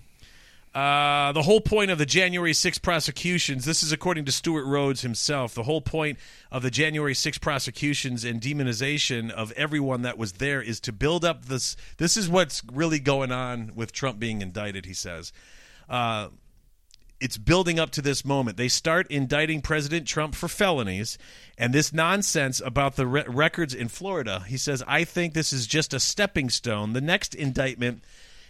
[0.74, 5.02] Uh, the whole point of the January 6 prosecutions, this is according to Stewart Rhodes
[5.02, 6.18] himself, the whole point
[6.50, 11.26] of the January 6 prosecutions and demonization of everyone that was there is to build
[11.26, 11.76] up this.
[11.98, 15.30] This is what's really going on with Trump being indicted, he says.
[15.90, 16.28] Uh,
[17.20, 18.56] it's building up to this moment.
[18.56, 21.18] They start indicting President Trump for felonies,
[21.58, 24.42] and this nonsense about the re- records in Florida.
[24.48, 26.94] He says, I think this is just a stepping stone.
[26.94, 28.02] The next indictment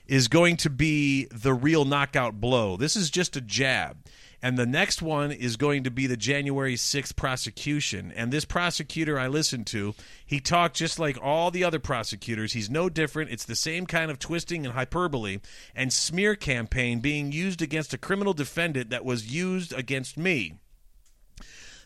[0.06, 2.76] is going to be the real knockout blow.
[2.76, 3.98] This is just a jab.
[4.44, 8.12] And the next one is going to be the January 6th prosecution.
[8.16, 9.94] And this prosecutor I listened to,
[10.26, 12.52] he talked just like all the other prosecutors.
[12.52, 13.30] He's no different.
[13.30, 15.38] It's the same kind of twisting and hyperbole
[15.76, 20.54] and smear campaign being used against a criminal defendant that was used against me.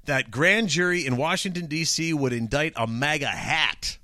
[0.06, 2.14] That grand jury in Washington, D.C.
[2.14, 3.98] would indict a MAGA hat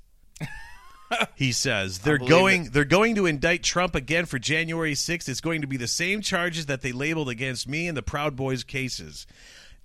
[1.35, 5.29] he says they're going they're going to indict Trump again for January 6th.
[5.29, 8.35] It's going to be the same charges that they labeled against me in the Proud
[8.35, 9.27] Boys cases.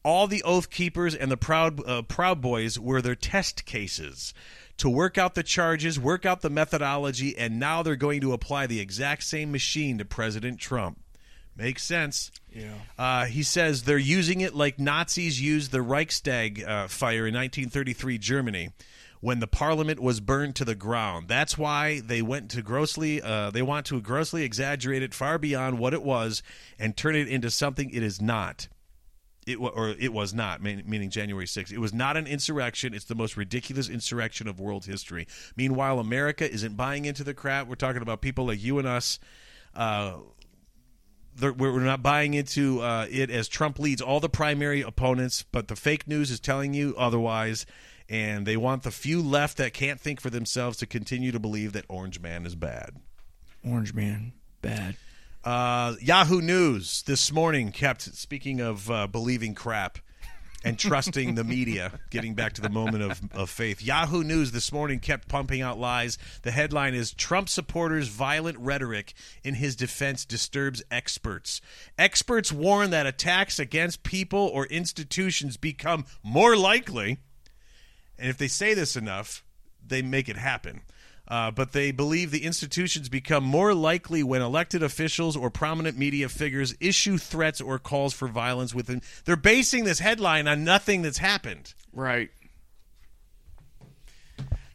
[0.05, 4.33] All the Oath Keepers and the Proud uh, Proud Boys were their test cases
[4.79, 8.67] to work out the charges, work out the methodology, and now they're going to apply
[8.67, 10.99] the exact same machine to President Trump.
[11.57, 12.31] Makes sense.
[12.55, 12.75] Yeah.
[12.97, 18.19] Uh, he says they're using it like Nazis used the Reichstag uh, fire in 1933
[18.19, 18.71] Germany
[19.21, 21.29] when the parliament was burned to the ground.
[21.29, 25.79] That's why they went to grossly uh, they want to grossly exaggerate it far beyond
[25.79, 26.43] what it was
[26.79, 28.69] and turn it into something it is not.
[29.47, 31.73] It or it was not, meaning January 6th.
[31.73, 32.93] It was not an insurrection.
[32.93, 35.27] It's the most ridiculous insurrection of world history.
[35.57, 37.67] Meanwhile, America isn't buying into the crap.
[37.67, 39.19] We're talking about people like you and us.
[39.75, 40.19] Uh,
[41.41, 45.77] we're not buying into uh, it as Trump leads all the primary opponents, but the
[45.77, 47.65] fake news is telling you otherwise,
[48.09, 51.73] and they want the few left that can't think for themselves to continue to believe
[51.73, 52.97] that Orange Man is bad.
[53.65, 54.97] Orange Man, bad.
[55.45, 59.99] Uh, Yahoo News this morning kept speaking of uh, believing crap
[60.65, 63.83] and trusting the media, getting back to the moment of, of faith.
[63.83, 66.19] Yahoo News this morning kept pumping out lies.
[66.43, 71.61] The headline is Trump supporters' violent rhetoric in his defense disturbs experts.
[71.97, 77.19] Experts warn that attacks against people or institutions become more likely.
[78.19, 79.45] And if they say this enough,
[79.87, 80.83] they make it happen.
[81.29, 86.27] Uh, but they believe the institutions become more likely when elected officials or prominent media
[86.29, 89.03] figures issue threats or calls for violence within.
[89.27, 91.75] They're basing this headline on nothing that's happened.
[91.93, 92.31] Right.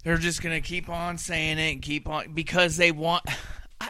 [0.04, 3.24] They're just gonna keep on saying it and keep on because they want.
[3.82, 3.90] I,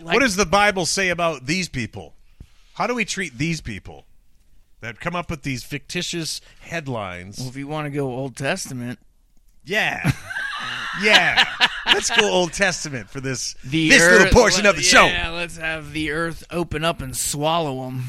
[0.00, 2.14] like, what does the Bible say about these people?
[2.74, 4.04] How do we treat these people
[4.84, 7.38] that come up with these fictitious headlines?
[7.40, 8.98] Well, if you want to go Old Testament,
[9.64, 10.12] Yeah.
[11.02, 11.44] yeah.
[11.86, 15.06] Let's go Old Testament for this the this earth, little portion of the show.
[15.06, 18.04] Yeah, let's have the earth open up and swallow them.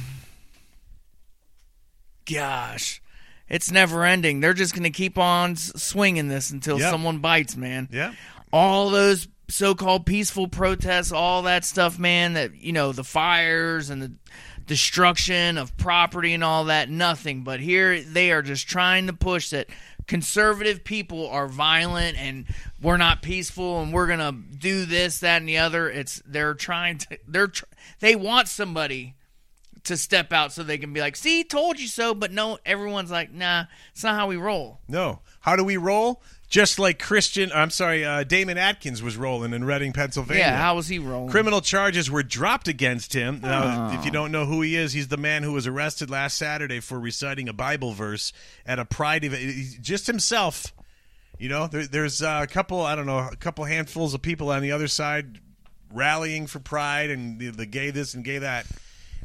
[2.32, 3.02] Gosh,
[3.48, 4.40] it's never ending.
[4.40, 6.90] They're just going to keep on swinging this until Yep.
[6.92, 7.88] someone bites, man.
[7.92, 8.14] Yeah.
[8.52, 12.34] All those so-called peaceful protests, all that stuff, man.
[12.34, 14.12] That you know, the fires and the
[14.66, 16.90] destruction of property and all that.
[16.90, 17.44] Nothing.
[17.44, 19.68] But here they are just trying to push that
[20.08, 22.46] conservative people are violent and
[22.82, 25.90] we're not peaceful and we're gonna do this, that, and the other.
[25.90, 27.20] It's they're trying to.
[27.28, 27.52] They're
[28.00, 29.16] they want somebody
[29.84, 33.12] to step out so they can be like, "See, told you so." But no, everyone's
[33.12, 35.22] like, "Nah, it's not how we roll." No.
[35.42, 36.22] How do we roll?
[36.56, 40.42] Just like Christian, I'm sorry, uh, Damon Atkins was rolling in Reading, Pennsylvania.
[40.42, 41.28] Yeah, how was he rolling?
[41.28, 43.42] Criminal charges were dropped against him.
[43.44, 46.38] Now, if you don't know who he is, he's the man who was arrested last
[46.38, 48.32] Saturday for reciting a Bible verse
[48.66, 49.82] at a Pride event.
[49.82, 50.74] Just himself.
[51.38, 54.50] You know, there, there's uh, a couple, I don't know, a couple handfuls of people
[54.50, 55.42] on the other side
[55.92, 58.66] rallying for Pride and the, the gay this and gay that.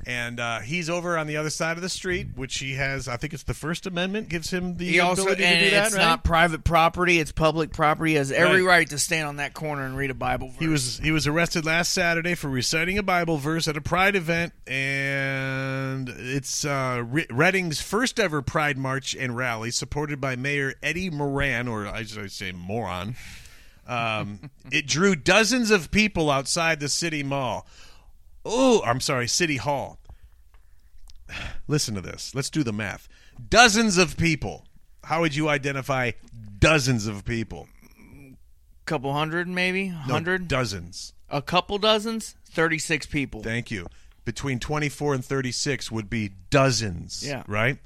[0.06, 3.06] And uh, he's over on the other side of the street, which he has.
[3.06, 5.70] I think it's the First Amendment gives him the He also ability and to do
[5.72, 5.86] that.
[5.88, 6.02] it's right?
[6.02, 8.12] not private property; it's public property.
[8.12, 8.78] He has every Right.
[8.78, 10.58] right to stand on that corner and read a Bible verse.
[10.58, 14.16] He was he was arrested last Saturday for reciting a Bible verse at a Pride
[14.16, 20.74] event, and it's uh, Re- Reading's first ever Pride march and rally, supported by Mayor
[20.82, 23.16] Eddie Moran, or I should say moron.
[23.86, 27.66] Um, it drew dozens of people outside the city mall.
[28.44, 29.98] Oh, I'm sorry, city hall.
[31.68, 32.35] Listen to this.
[32.35, 33.09] Let's do the math.
[33.48, 34.64] Dozens of people.
[35.05, 36.12] How would you identify
[36.59, 37.68] dozens of people?
[38.87, 41.12] couple hundred, maybe No, hundred, dozens.
[41.29, 43.40] a couple dozens, thirty-six people.
[43.40, 43.87] Thank you.
[44.24, 47.24] Between 24 and 36 would be dozens.
[47.26, 47.44] Yeah.
[47.46, 47.79] Right?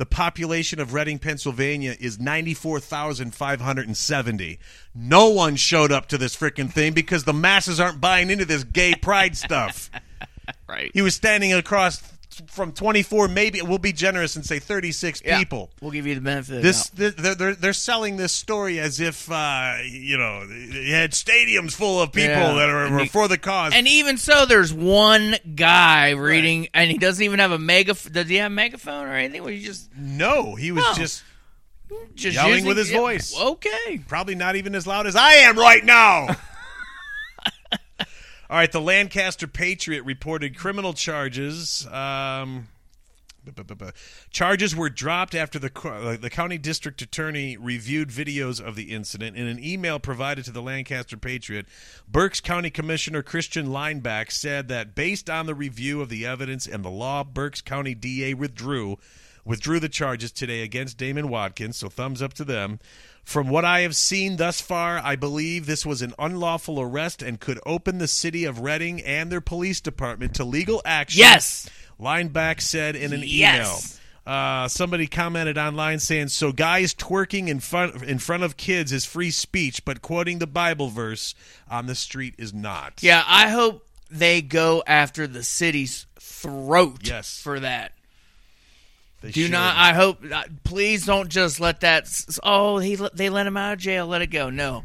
[0.00, 4.58] The population of Reading, Pennsylvania is 94,570.
[4.94, 8.64] No one showed up to this freaking thing because the masses aren't buying into this
[8.64, 9.90] gay pride stuff.
[10.66, 10.90] Right.
[10.94, 12.02] He was standing across
[12.48, 15.38] from 24, maybe we'll be generous and say 36 Yeah.
[15.38, 15.70] people.
[15.80, 16.58] We'll give you the benefit.
[16.58, 21.12] of This they're, they're they're selling this story as if uh, you know you had
[21.12, 22.52] stadiums full of people Yeah.
[22.54, 23.72] that are, were for the cause.
[23.74, 27.94] And even so, there's one guy reading, and he doesn't even have a mega.
[27.94, 29.42] Does he have a megaphone or anything?
[29.42, 30.94] Was he just no, he was Oh.
[30.96, 31.22] just
[32.14, 33.36] just Yelling using- with his yeah, voice.
[33.36, 34.00] Okay.
[34.06, 36.28] probably not even as loud as I am right now.
[38.50, 41.86] All right, the Lancaster Patriot reported criminal charges.
[41.86, 42.66] Um,
[44.32, 49.36] charges were dropped after the uh, the county district attorney reviewed videos of the incident.
[49.36, 51.66] In an email provided to the Lancaster Patriot,
[52.08, 56.84] Berks County Commissioner Christian Leinbach said that based on the review of the evidence and
[56.84, 58.98] the law, Berks County DA withdrew
[59.44, 61.76] withdrew the charges today against Damon Watkins.
[61.76, 62.80] So thumbs up to them.
[63.30, 67.38] From what I have seen thus far, I believe this was an unlawful arrest and
[67.38, 71.20] could open the city of Reading and their police department to legal action.
[71.20, 71.70] Yes.
[71.96, 74.00] Leinbach said in an Yes.
[74.26, 74.34] email.
[74.34, 79.04] Uh, somebody commented online saying, "So guys twerking in front in front of kids is
[79.04, 81.36] free speech, but quoting the Bible verse
[81.70, 87.02] on the street is not." Yeah, I hope they go after the city's throat.
[87.04, 87.38] Yes.
[87.40, 87.92] For that.
[89.20, 89.52] They Do should.
[89.52, 89.76] not.
[89.76, 90.18] I hope.
[90.32, 92.08] uh, Please don't just let that.
[92.42, 94.06] Oh, he they let him out of jail.
[94.06, 94.50] Let it go.
[94.50, 94.84] No.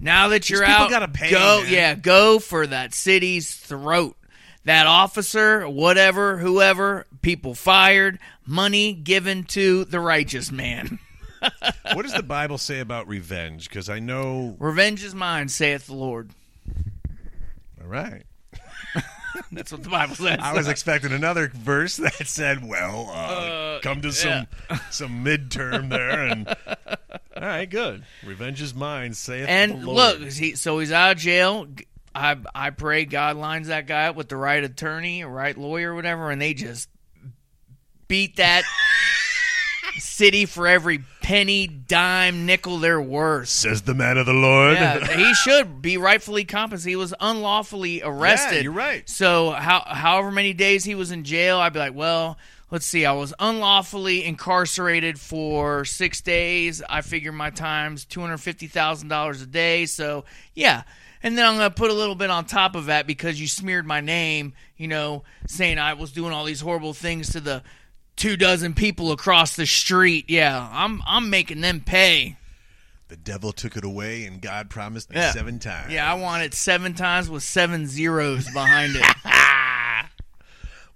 [0.00, 1.60] Now that you're out, gotta pay, go.
[1.62, 1.72] man.
[1.72, 4.16] Yeah, go for that city's throat.
[4.64, 10.98] That officer, whatever, whoever, people fired, money given to the righteous man.
[11.92, 13.68] what does the Bible say about revenge?
[13.68, 14.56] Because I know.
[14.58, 16.30] Revenge is mine, saith the Lord.
[17.80, 18.22] All right.
[19.52, 20.38] That's what the Bible says.
[20.40, 24.46] I was expecting another verse that said, "Well, uh, come to some
[24.90, 28.04] some midterm there." And all right, good.
[28.24, 30.20] Revenge is mine, saith And the Lord.
[30.20, 31.66] look, he, so he's out of jail.
[32.14, 36.30] I I pray God lines that guy up with the right attorney, right lawyer, whatever,
[36.30, 36.88] and they just
[38.06, 38.62] beat that
[39.98, 43.48] city for every penny, dime, nickel they're worth.
[43.48, 44.74] says the man of the Lord.
[44.74, 46.90] Yeah, he should be rightfully compensated.
[46.90, 48.64] He was unlawfully arrested.
[48.64, 49.08] you're right.
[49.08, 52.36] So how however many days he was in jail, I'd be like, well,
[52.70, 53.06] let's see.
[53.06, 56.82] I was unlawfully incarcerated for six days.
[56.88, 59.86] I figure my time's two hundred fifty thousand dollars a day.
[59.86, 60.82] So yeah.
[61.22, 63.86] And then I'm gonna put a little bit on top of that because you smeared
[63.86, 67.62] my name, you know, saying I was doing all these horrible things to the
[68.16, 70.26] two dozen people across the street.
[70.28, 72.36] Yeah, I'm I'm making them pay.
[73.08, 75.32] The devil took it away, and God promised me Yeah.
[75.32, 75.92] seven times.
[75.92, 79.16] Yeah, I want it seven times with seven zeros behind it.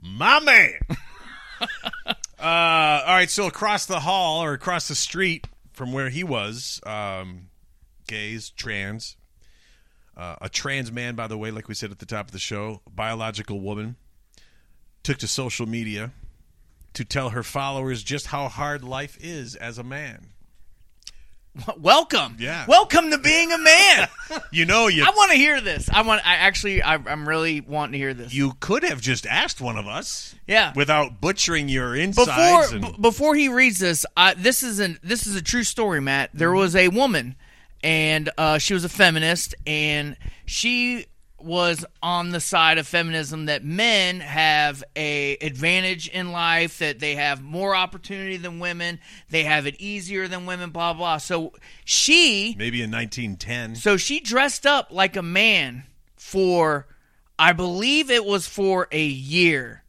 [0.02, 0.72] my man.
[2.06, 6.80] uh, all right, so across the hall or across the street from where he was,
[6.86, 7.48] um,
[8.06, 9.16] gays, trans,
[10.16, 12.38] uh, a trans man, by the way, like we said at the top of the
[12.38, 13.96] show, biological woman,
[15.02, 16.12] took to social media
[16.98, 20.26] to tell her followers just how hard life is as a man.
[21.78, 22.36] welcome.
[22.38, 22.64] Yeah.
[22.68, 24.08] Welcome to being a man.
[24.52, 25.88] You know, you I want to hear this.
[25.90, 26.20] I want.
[26.26, 26.82] I actually.
[26.82, 28.32] I, I'm really wanting to hear this.
[28.34, 30.34] you could have just asked one of us.
[30.46, 30.72] Yeah.
[30.76, 32.72] Without butchering your before insides.
[32.72, 36.00] and, b- before he reads this, I, this is an this is a true story,
[36.02, 36.30] Matt.
[36.34, 36.58] There Mm-hmm.
[36.58, 37.36] was a woman,
[37.82, 41.06] and uh, she was a feminist, and she
[41.40, 47.14] was on the side of feminism that men have a advantage in life, that they
[47.14, 48.98] have more opportunity than women,
[49.30, 51.18] they have it easier than women, blah blah.
[51.18, 51.52] So
[51.84, 53.76] she maybe in 1910.
[53.76, 55.84] so she dressed up like a man
[56.16, 56.86] for,
[57.38, 59.84] I believe it was for a year.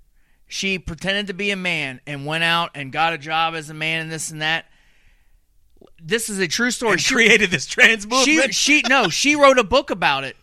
[0.47, 3.73] She pretended to be a man and went out and got a job as a
[3.73, 4.65] man and this and that.
[6.01, 6.93] This is a true story.
[6.93, 8.55] and She, created this trans she, movement.
[8.55, 10.35] she, no, she wrote a book about it,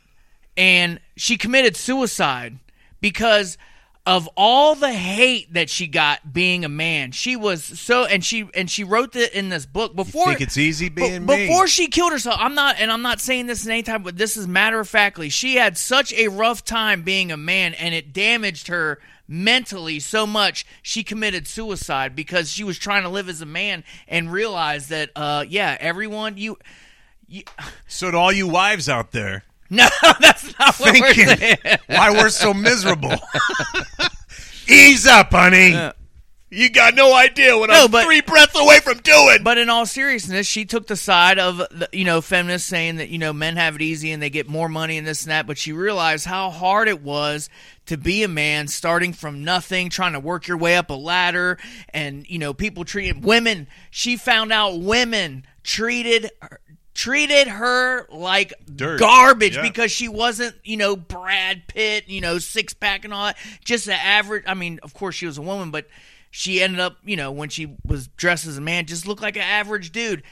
[0.57, 2.59] and she committed suicide
[3.01, 3.59] because
[4.07, 7.11] of all the hate that she got being a man.
[7.11, 10.27] She was so, and she and she wrote it in this book before.
[10.27, 11.47] think it's easy being Be- me.
[11.49, 12.37] before she killed herself.
[12.39, 14.89] I'm not, and I'm not saying this in any time, but this is matter of
[14.89, 15.29] factly.
[15.29, 20.25] She had such a rough time being a man, and it damaged her mentally so
[20.25, 24.91] much she committed suicide because she was trying to live as a man and realized
[24.91, 26.57] that, uh, yeah, everyone you.
[27.27, 27.43] you
[27.89, 29.89] so to all you wives out there no,
[30.21, 31.57] that's not what we're saying.
[31.87, 33.15] why we're so miserable.
[34.69, 35.93] Ease up, honey.
[36.49, 39.39] You got no idea what No, I'm but- three breaths away from doing.
[39.43, 43.09] But in all seriousness, she took the side of the, you know feminists saying that
[43.09, 45.47] you know men have it easy and they get more money and this and that.
[45.49, 47.51] But she realized how hard it was
[47.87, 51.59] to be a man, starting from nothing, trying to work your way up a ladder,
[51.93, 53.67] and you know people treating women.
[53.91, 56.31] She found out women treated
[56.97, 58.99] treated her like Dirt.
[58.99, 59.63] garbage Yeah.
[59.63, 63.37] because she wasn't, you know, Brad Pitt, you know, six pack and all that.
[63.65, 64.45] Just an average.
[64.47, 65.87] I mean, of course she was a woman, but
[66.31, 69.37] she ended up, you know, when she was dressed as a man, just looked like
[69.37, 70.23] an average dude.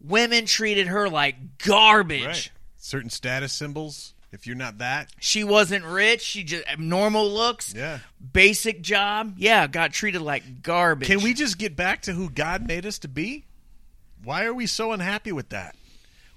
[0.00, 2.24] Women treated her like garbage.
[2.24, 2.50] right.
[2.76, 4.12] Certain status symbols.
[4.32, 6.20] If you're not that, She wasn't rich.
[6.20, 7.72] She just normal looks.
[7.72, 8.00] yeah.
[8.32, 9.34] Basic job.
[9.38, 11.06] Yeah, got treated like garbage.
[11.06, 13.44] Can we just get back to who God made us to be?
[14.24, 15.76] Why are we so unhappy with that?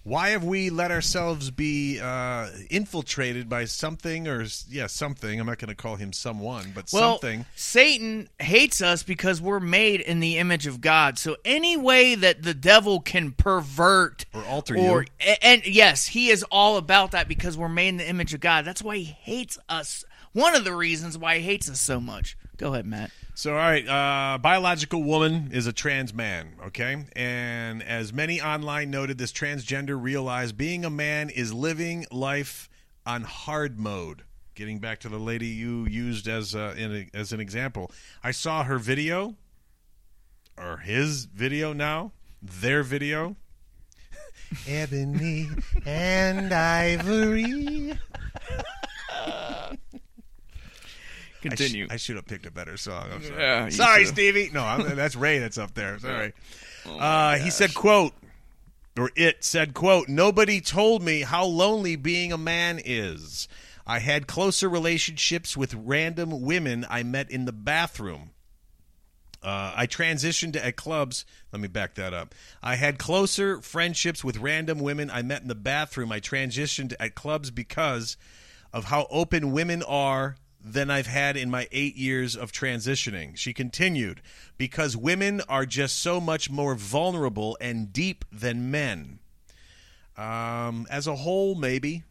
[0.07, 5.37] Why have we let ourselves be uh, infiltrated by something or yeah something?
[5.37, 7.45] I'm not going to call him someone, but well, something.
[7.57, 11.19] Satan hates us because we're made in the image of God.
[11.19, 15.33] So any way that the devil can pervert Or alter or you.
[15.41, 18.63] and yes, he is all about that because we're made in the image of God.
[18.63, 20.05] That's why he hates us.
[20.31, 22.37] One of the reasons why he hates us so much.
[22.55, 23.11] Go ahead, Matt.
[23.37, 27.05] So, all right, uh, biological woman is a trans man, okay?
[27.15, 32.67] And as many online noted, this transgender realized being a man is living life
[33.05, 34.23] on hard mode.
[34.55, 37.91] Getting back to the lady you used as uh, in a, as an example,
[38.23, 39.35] I saw her video,
[40.57, 43.35] or his video now, their video.
[44.67, 45.47] Ebony
[45.85, 47.99] and ivory.
[51.45, 53.05] I, sh- I should have picked a better song.
[53.13, 53.39] I'm sorry.
[53.41, 54.13] Yeah, sorry, should've.
[54.15, 54.49] Stevie.
[54.53, 55.39] No, I'm, that's Ray.
[55.39, 55.99] That's up there.
[55.99, 56.33] Sorry.
[56.85, 58.13] uh, he said, "quote,"
[58.97, 63.47] or it said, "quote." Nobody told me how lonely being a man is.
[63.85, 68.31] I had closer relationships with random women I met in the bathroom.
[69.41, 71.23] Uh, I transitioned at clubs.
[71.53, 72.35] Let me back that up.
[72.61, 76.11] I had closer friendships with random women I met in the bathroom.
[76.11, 78.17] I transitioned at clubs because
[78.73, 80.35] of how open women are
[80.73, 83.37] than I've had in my eight years of transitioning.
[83.37, 84.21] She continued,
[84.57, 89.19] because women are just so much more vulnerable and deep than men.
[90.17, 92.03] Um, as a whole, maybe.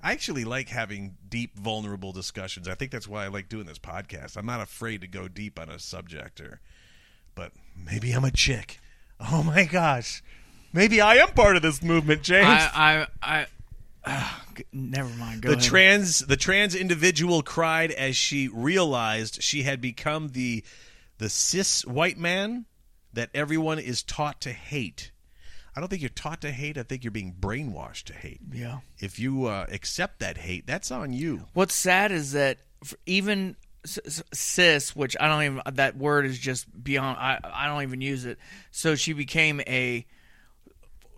[0.00, 2.68] I actually like having deep, vulnerable discussions.
[2.68, 4.36] I think that's why I like doing this podcast.
[4.36, 6.60] I'm not afraid to go deep on a subject, or,
[7.34, 8.78] but maybe I'm a chick.
[9.18, 10.22] Oh my gosh,
[10.72, 12.46] maybe I am part of this movement, James.
[12.46, 13.46] I I I
[14.72, 15.42] never mind.
[15.42, 15.64] Go the ahead.
[15.68, 20.64] trans the trans individual cried as she realized she had become the
[21.18, 22.66] the cis white man
[23.12, 25.12] that everyone is taught to hate.
[25.74, 26.76] I don't think you're taught to hate.
[26.76, 28.40] I think you're being brainwashed to hate.
[28.52, 28.80] yeah.
[28.98, 31.44] If you uh, accept that hate, that's on you.
[31.54, 32.58] What's sad is that
[33.06, 33.54] even
[33.84, 37.16] cis, which I don't even that word is just beyond.
[37.18, 38.38] I I don't even use it.
[38.70, 40.04] So she became a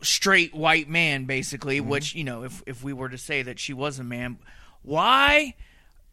[0.03, 1.80] straight white man, basically.
[1.80, 1.88] Mm-hmm.
[1.88, 4.38] Which you know, if if we were to say that she was a man,
[4.82, 5.55] why?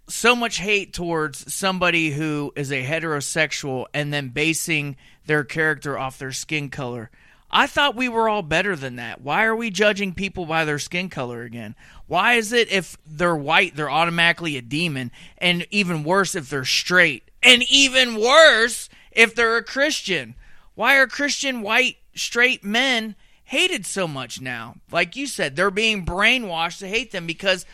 [0.09, 6.17] So much hate towards somebody who is a heterosexual and then basing their character off
[6.17, 7.11] their skin color.
[7.49, 9.21] I thought we were all better than that.
[9.21, 11.75] Why are we judging people by their skin color again?
[12.05, 15.11] Why is it if they're white, they're automatically a demon?
[15.38, 17.23] And even worse if they're straight?
[17.41, 20.35] And even worse if they're a Christian?
[20.75, 23.15] Why are Christian white straight men
[23.47, 24.75] hated so much now.
[24.91, 27.65] Like you said, they're being brainwashed to hate them because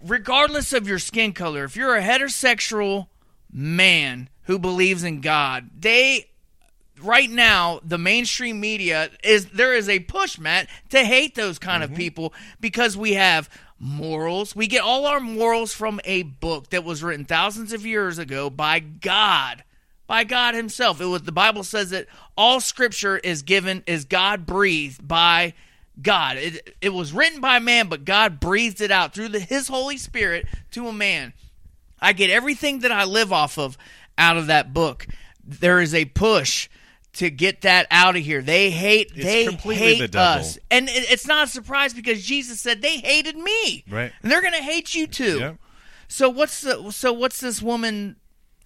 [0.00, 3.08] regardless of your skin color, if you're a heterosexual
[3.52, 6.28] man who believes in God, they
[7.02, 11.82] right now the mainstream media is there is a push Matt to hate those kind
[11.82, 11.98] of mm-hmm.
[11.98, 14.54] people because we have morals.
[14.54, 18.50] We get all our morals from a book that was written thousands of years ago
[18.50, 19.64] by God.
[20.08, 21.00] By God himself.
[21.00, 25.54] It was the Bible says that all scripture is given is God breathed by
[26.02, 26.36] God.
[26.38, 29.98] It, it was written by man, but God breathed it out through the, his Holy
[29.98, 31.32] Spirit to a man.
[32.00, 33.76] I get everything that I live off of
[34.16, 35.06] out of that book.
[35.44, 36.68] There is a push
[37.14, 38.42] to get that out of here.
[38.42, 40.58] They hate It's they completely hate the us.
[40.70, 43.84] And it, it's not a surprise because Jesus said they hated me.
[43.90, 44.12] Right.
[44.22, 45.38] And they're going to hate you too.
[45.38, 45.54] Yeah.
[46.06, 48.16] So what's the so what's this woman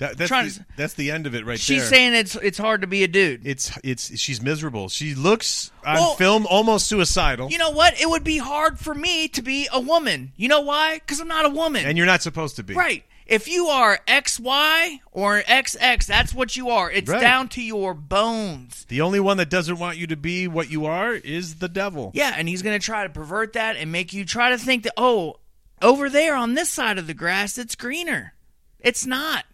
[0.03, 1.78] That, that's, Trying the, that's the end of it right she's there.
[1.80, 3.46] She's saying it's it's hard to be a dude.
[3.46, 4.88] it's it's she's miserable.
[4.88, 8.00] She looks on Well- film almost suicidal, You know what?
[8.00, 10.32] It would be hard for me to be a woman.
[10.36, 11.00] You know why?
[11.07, 11.86] Cuz I'm not a woman.
[11.86, 12.74] and you're not supposed to be.
[12.74, 13.05] Right.
[13.26, 16.90] If you are XY or XX, that's what you are.
[16.90, 17.20] It's Right.
[17.20, 18.84] down to your bones.
[18.88, 22.11] The only one that doesn't want you to be what you are is the devil.
[22.12, 24.82] Yeah, and he's going to try to pervert that and make you try to think
[24.82, 25.36] that, oh,
[25.80, 28.34] over there on this side of the grass, it's greener.
[28.80, 29.44] It's not.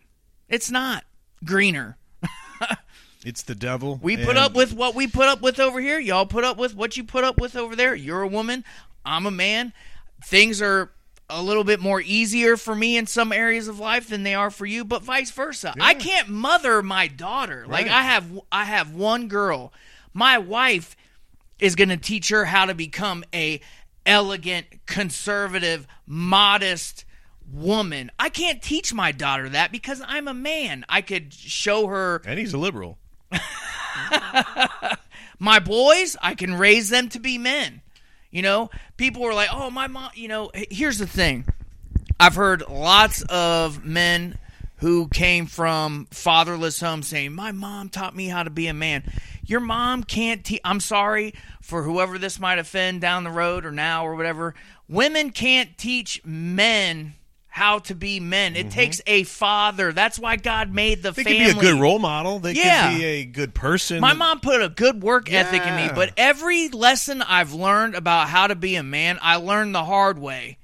[0.49, 1.05] It's not
[1.45, 1.97] greener.
[3.25, 3.99] It's the devil.
[4.01, 5.99] We put up with what we put up with over here.
[5.99, 7.95] Y'all put up with what you put up with over there.
[7.95, 8.65] You're a woman.
[9.05, 9.73] I'm a man.
[10.25, 10.91] Things are
[11.29, 14.51] a little bit more easier for me in some areas of life than they are
[14.51, 15.75] for you, but vice versa.
[15.79, 17.67] I can't mother my daughter.
[17.69, 19.73] Like I have I have one girl.
[20.15, 20.97] My wife
[21.59, 23.61] is going to teach her how to become a
[24.07, 27.05] elegant, conservative, modest
[27.53, 28.11] woman.
[28.19, 30.85] I can't teach my daughter that because I'm a man.
[30.89, 32.99] I could show her And he's a liberal.
[35.39, 37.83] my boys, I can raise them to be men.
[38.31, 41.47] You know, people were like, "Oh, my mom." You know, here's the thing:
[42.21, 44.39] I've heard lots of men
[44.77, 49.11] who came from fatherless homes saying, "My mom taught me how to be a man."
[49.47, 50.61] Your mom can't teach.
[50.63, 51.33] I'm sorry
[51.63, 54.55] for whoever this might offend down the road or now or whatever.
[54.89, 57.15] Women can't teach men
[57.49, 58.55] how to be men.
[58.55, 58.69] It mm-hmm.
[58.71, 59.93] takes a father.
[59.93, 61.33] That's why God made the family.
[61.33, 61.55] They family.
[61.55, 62.39] could be a good role model.
[62.39, 62.91] They Yeah.
[62.91, 64.01] could be a good person.
[64.01, 68.29] My mom put a good work ethic in me, but every lesson I've learned about
[68.29, 70.59] how to be a man, I learned the hard way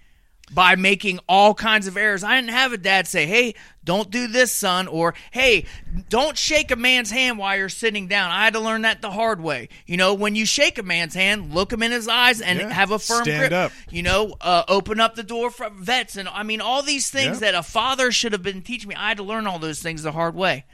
[0.52, 2.22] by making all kinds of errors.
[2.22, 5.64] I didn't have a dad say, "Hey, don't do this, son," or "Hey,
[6.08, 9.10] don't shake a man's hand while you're sitting down." I had to learn that the
[9.10, 9.68] hard way.
[9.86, 12.70] You know, when you shake a man's hand, look him in his eyes and Yeah.
[12.72, 13.52] have a firm Stand grip.
[13.52, 13.72] up.
[13.90, 17.40] You know, uh, open up the door for vets, and I mean all these things
[17.40, 17.50] Yeah.
[17.52, 18.94] that a father should have been teaching me.
[18.96, 20.64] I had to learn all those things the hard way.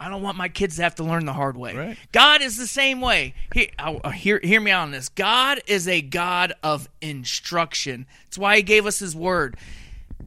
[0.00, 1.76] I don't want my kids to have to learn the hard way.
[1.76, 1.98] Right.
[2.10, 3.34] God is the same way.
[3.52, 5.10] Hear, uh, hear, hear me out on this.
[5.10, 8.06] God is a God of instruction.
[8.24, 9.58] That's why He gave us His Word.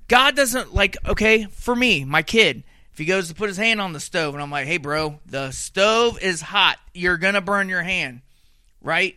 [0.07, 0.95] God doesn't like.
[1.07, 4.35] Okay, for me, my kid, if he goes to put his hand on the stove,
[4.35, 6.77] and I'm like, "Hey, bro, the stove is hot.
[6.93, 8.21] You're gonna burn your hand,
[8.81, 9.15] right?"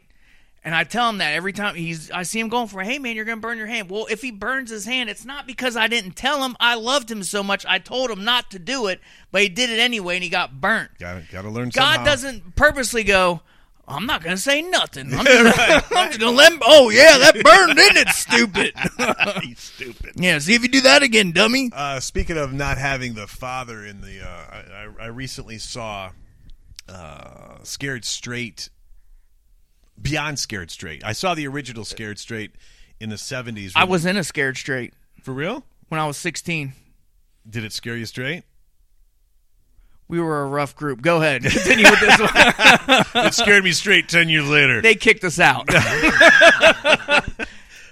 [0.67, 3.15] And I tell him that every time he's, I see him going for, hey man,
[3.15, 3.89] you're gonna burn your hand.
[3.89, 6.57] Well, if he burns his hand, it's not because I didn't tell him.
[6.59, 7.65] I loved him so much.
[7.69, 9.01] I told him not to do it,
[9.31, 10.91] but he did it anyway, and he got burnt.
[10.99, 11.69] Got to learn.
[11.69, 12.05] God somehow.
[12.05, 13.43] doesn't purposely go.
[13.87, 15.15] I'm not gonna say nothing.
[15.15, 15.59] I'm just,
[15.93, 16.61] I'm just gonna let him.
[16.65, 18.09] Oh yeah, that burned, didn't it?
[18.09, 18.73] Stupid.
[19.45, 20.15] He's stupid.
[20.17, 20.41] yeah.
[20.41, 21.71] See if you do that again, dummy.
[21.73, 26.11] Uh, speaking of not having the father in the, uh, I, I, I recently saw
[26.89, 28.69] uh, Scared Straight,
[30.01, 31.05] Beyond Scared Straight.
[31.05, 32.53] I saw the original Scared Straight
[33.01, 33.73] in the seventies.
[33.77, 35.65] I was in a scared straight for real.
[35.89, 36.73] when I was 16.
[37.49, 38.45] Did it scare you straight?
[40.09, 41.03] We were a rough group.
[41.03, 41.43] Go ahead.
[41.51, 43.27] Continue with this one.
[43.27, 44.81] It scared me straight ten years later.
[44.81, 45.67] they kicked us out.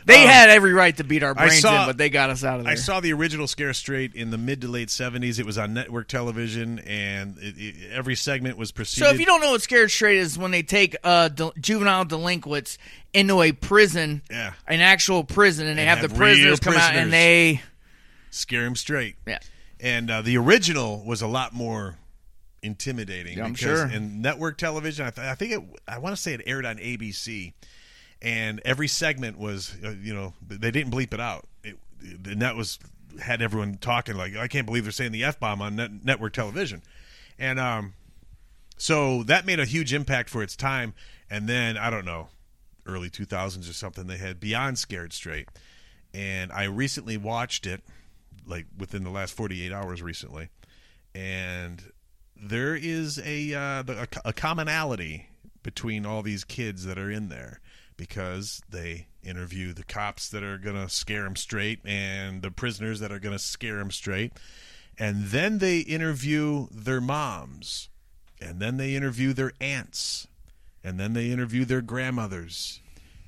[0.06, 2.44] they had every right to beat our Um, brains saw- in, but they got us
[2.44, 2.72] out of there.
[2.72, 5.38] I saw the original Scare Straight in the mid to late seventies.
[5.38, 9.06] It was on network television, and it, it, every segment was preceded.
[9.06, 12.04] So if you don't know what Scare straight is, when they take uh, de- juvenile
[12.04, 12.78] delinquents
[13.12, 14.52] into a prison, Yeah.
[14.66, 17.60] an actual prison, and they And have, have the prisoners real come out and they,
[18.30, 19.16] scare them straight.
[19.26, 19.38] yeah,
[19.80, 21.96] And uh, the original was a lot more
[22.62, 23.38] intimidating.
[23.38, 23.86] Yeah, I'm because sure.
[23.90, 25.62] In network television, I, th- I think it.
[25.86, 27.52] I want to say it aired on ABC,
[28.24, 32.56] and every segment was, uh, you know, they didn't bleep it out, it, and that
[32.56, 32.78] was
[33.22, 36.32] had everyone talking like, I can't believe they're saying the f bomb on net- network
[36.32, 36.82] television,
[37.38, 37.92] and um,
[38.78, 40.94] so that made a huge impact for its time.
[41.30, 42.28] And then I don't know,
[42.86, 45.48] early 2000s or something, they had Beyond Scared Straight,
[46.14, 47.82] and I recently watched it,
[48.46, 50.48] like within the last 48 hours recently,
[51.14, 51.92] and
[52.34, 55.28] there is a uh, a, a commonality
[55.62, 57.60] between all these kids that are in there
[57.96, 63.00] because they interview the cops that are going to scare them straight and the prisoners
[63.00, 64.32] that are going to scare them straight.
[64.98, 67.88] And then they interview their moms.
[68.40, 70.26] And then they interview their aunts.
[70.82, 72.80] And then they interview their grandmothers.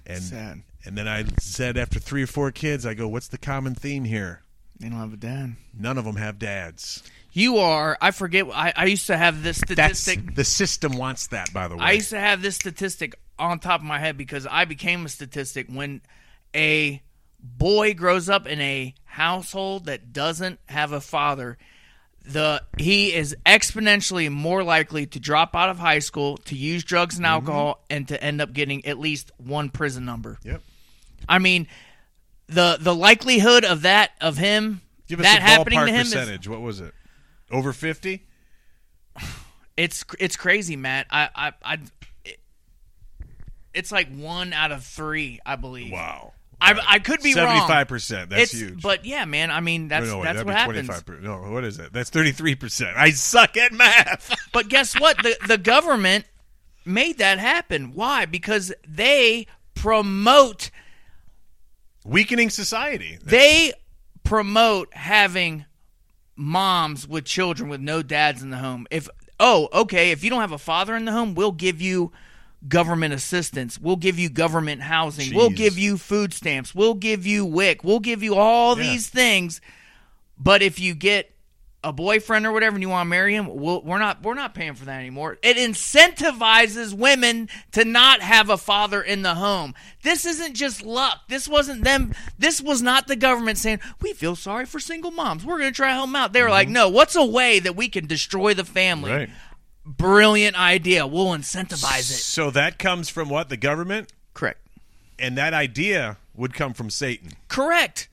[0.06, 0.62] And Sad.
[0.84, 4.04] and then I said after three or four kids, I go, "What's the common theme
[4.04, 4.42] here?"
[4.78, 5.56] They don't have a dad.
[5.76, 7.02] None of them have dads.
[7.32, 7.98] You are.
[8.00, 8.46] I forget.
[8.54, 10.34] I, I used to have this That's statistic.
[10.36, 11.82] the system wants that, by the way.
[11.84, 15.08] I used to have this statistic on top of my head because I became a
[15.08, 16.00] statistic when
[16.54, 17.02] a
[17.40, 21.58] boy grows up in a household that doesn't have a father.
[22.24, 27.16] The he is exponentially more likely to drop out of high school, to use drugs
[27.16, 27.34] and mm-hmm.
[27.34, 30.38] alcohol, and to end up getting at least one prison number.
[30.42, 30.60] Yep.
[31.28, 31.68] I mean,
[32.48, 36.48] the the likelihood of that of him Give us that a happening to him is
[36.48, 36.94] what was it?
[37.50, 38.26] Over fifty?
[39.76, 41.06] It's it's crazy, Matt.
[41.10, 41.78] I I, I
[43.76, 45.92] it's like one out of three, I believe.
[45.92, 46.32] Wow.
[46.58, 47.46] I, I could be wrong.
[47.48, 48.30] Seventy-five percent.
[48.30, 48.82] That's It's huge.
[48.82, 49.50] But yeah, man.
[49.50, 50.86] I mean, that's no, no, that's what happens.
[50.86, 51.92] 25 No, what is it?
[51.92, 52.96] That's thirty-three percent.
[52.96, 54.34] I suck at math.
[54.52, 55.22] But guess what?
[55.22, 56.24] The the government
[56.86, 57.92] made that happen.
[57.92, 58.24] Why?
[58.24, 60.70] Because they promote
[62.06, 63.18] Weakening society.
[63.22, 63.74] they
[64.24, 65.66] promote having
[66.36, 68.86] moms with children with no dads in the home.
[68.90, 72.12] If oh, okay, if you don't have a father in the home, we'll give you
[72.68, 73.78] government assistance.
[73.78, 75.34] We'll give you government housing.
[75.34, 76.74] We'll give you food stamps.
[76.74, 77.84] We'll give you WIC.
[77.84, 78.84] We'll give you all Yeah.
[78.84, 79.60] these things.
[80.38, 81.30] But if you get
[81.86, 84.54] a boyfriend or whatever and you want to marry him, we'll, we're not we're not
[84.54, 85.38] paying for that anymore.
[85.42, 89.72] It incentivizes women to not have a father in the home.
[90.02, 91.20] This isn't just luck.
[91.28, 92.12] This wasn't them.
[92.38, 95.44] This was not the government saying we feel sorry for single moms.
[95.44, 96.32] We're going to try to help them out.
[96.32, 96.74] They were like, mm-hmm.
[96.74, 96.88] no.
[96.88, 99.12] What's a way that we can destroy the family?
[99.12, 99.30] Right.
[99.86, 101.06] Brilliant idea.
[101.06, 102.18] We'll incentivize it.
[102.18, 103.48] So that comes from what?
[103.48, 104.12] The government?
[104.34, 104.60] Correct.
[105.18, 107.30] And that idea would come from Satan.
[107.48, 108.08] Correct.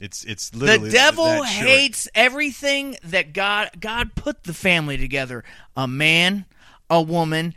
[0.00, 1.68] It's it's The literally devil that short.
[1.68, 5.44] hates everything that God God put the family together.
[5.76, 6.44] A man,
[6.90, 7.54] a woman,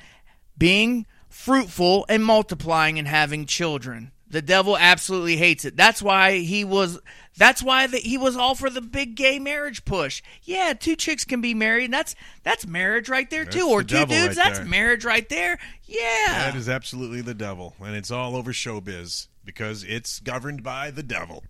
[0.57, 4.11] being fruitful and multiplying and having children.
[4.29, 5.75] The devil absolutely hates it.
[5.75, 6.99] That's why he was
[7.37, 10.21] that's why the, he was all for the big gay marriage push.
[10.43, 11.85] Yeah, two chicks can be married.
[11.85, 13.59] And that's that's marriage right there too.
[13.59, 14.67] That's Or the two dudes, right that's there.
[14.67, 15.57] marriage right there.
[15.85, 16.27] Yeah.
[16.27, 21.03] That is absolutely the devil, and it's all over showbiz because it's governed by the
[21.03, 21.43] devil.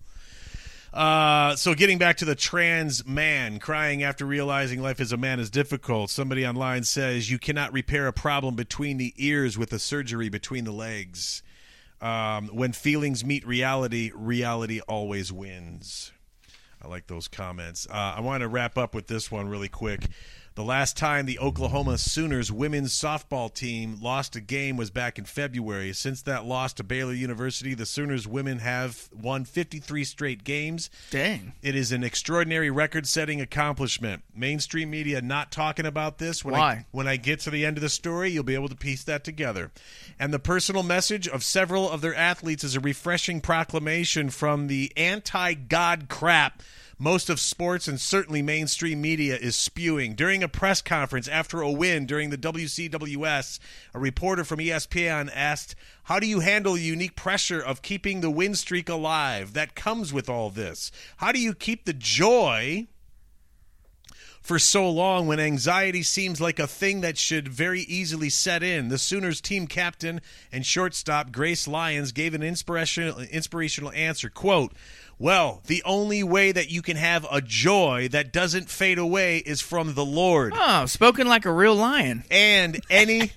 [0.94, 5.40] Uh, so getting back to the trans man crying after realizing life as a man
[5.40, 6.10] is difficult.
[6.10, 10.64] Somebody online says you cannot repair a problem between the ears with a surgery between
[10.64, 11.44] the legs.
[12.02, 16.12] Um, when feelings meet reality, reality always wins.
[16.82, 17.88] I like those comments.
[17.90, 20.08] Uh, I want to wrap up with this one really quick.
[20.56, 25.26] The last time the Oklahoma Sooners women's softball team lost a game was back in
[25.26, 25.94] February.
[25.94, 30.90] Since that loss to Baylor University, the Sooners women have won 53 straight games.
[31.12, 31.54] Dang.
[31.62, 34.24] It is an extraordinary record-setting accomplishment.
[34.36, 36.44] Mainstream media not talking about this.
[36.44, 36.86] When I, Why?
[36.92, 39.24] when I get to the end of the story, you'll be able to piece that
[39.24, 39.72] together.
[40.20, 44.92] And the personal message of several of their athletes is a refreshing proclamation from the
[44.98, 46.62] anti-God crap
[47.02, 50.16] most of sports and certainly mainstream media is spewing.
[50.16, 53.60] During a press conference after a win during the WCWS,
[53.94, 58.30] a reporter from ESPN asked, How do you handle the unique pressure of keeping the
[58.30, 60.92] win streak alive that comes with all this?
[61.18, 62.88] How do you keep the joy?
[64.42, 68.88] for so long when anxiety seems like a thing that should very easily set in.
[68.88, 70.22] The Sooners team captain
[70.52, 74.30] and shortstop Grace Lyons gave an inspirational inspirational answer.
[74.30, 74.74] Quote,
[75.20, 79.60] well, the only way that you can have a joy that doesn't fade away is
[79.60, 80.54] from the Lord.
[80.56, 82.24] Oh, spoken like a real lion.
[82.32, 83.34] And any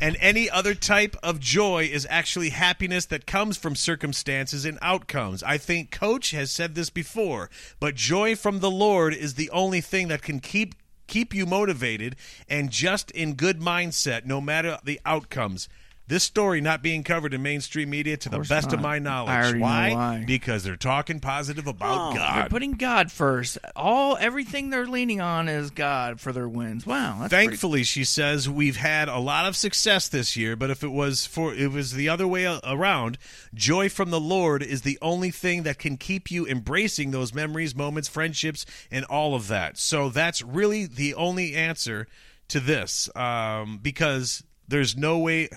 [0.00, 5.42] and any other type of joy is actually happiness that comes from circumstances and outcomes.
[5.42, 7.50] I think coach has said this before,
[7.80, 10.76] but joy from the Lord is the only thing that can keep
[11.08, 12.14] keep you motivated
[12.48, 15.68] and just in good mindset no matter the outcomes.
[16.08, 18.82] This story not being covered in mainstream media to the best of not.
[18.82, 19.54] my I knowledge.
[19.54, 20.24] know why.
[20.26, 22.36] Because they're talking positive about Oh, God.
[22.36, 23.58] They're putting God first.
[23.76, 26.86] All everything they're leaning on is God for their wins.
[26.86, 30.70] Wow, that's pretty- Thankfully, she says we've had a lot of success this year, but
[30.70, 33.18] if it was for it was the other way around,
[33.52, 37.74] joy from the Lord is the only thing that can keep you embracing those memories,
[37.74, 39.76] moments, friendships, and all of that.
[39.76, 42.06] So that's really the only answer
[42.48, 45.50] to this, um, because there's no way,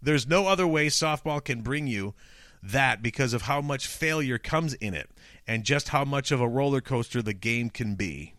[0.00, 2.14] there's no other way softball can bring you
[2.62, 5.10] that because of how much failure comes in it
[5.46, 8.34] and just how much of a roller coaster the game can be.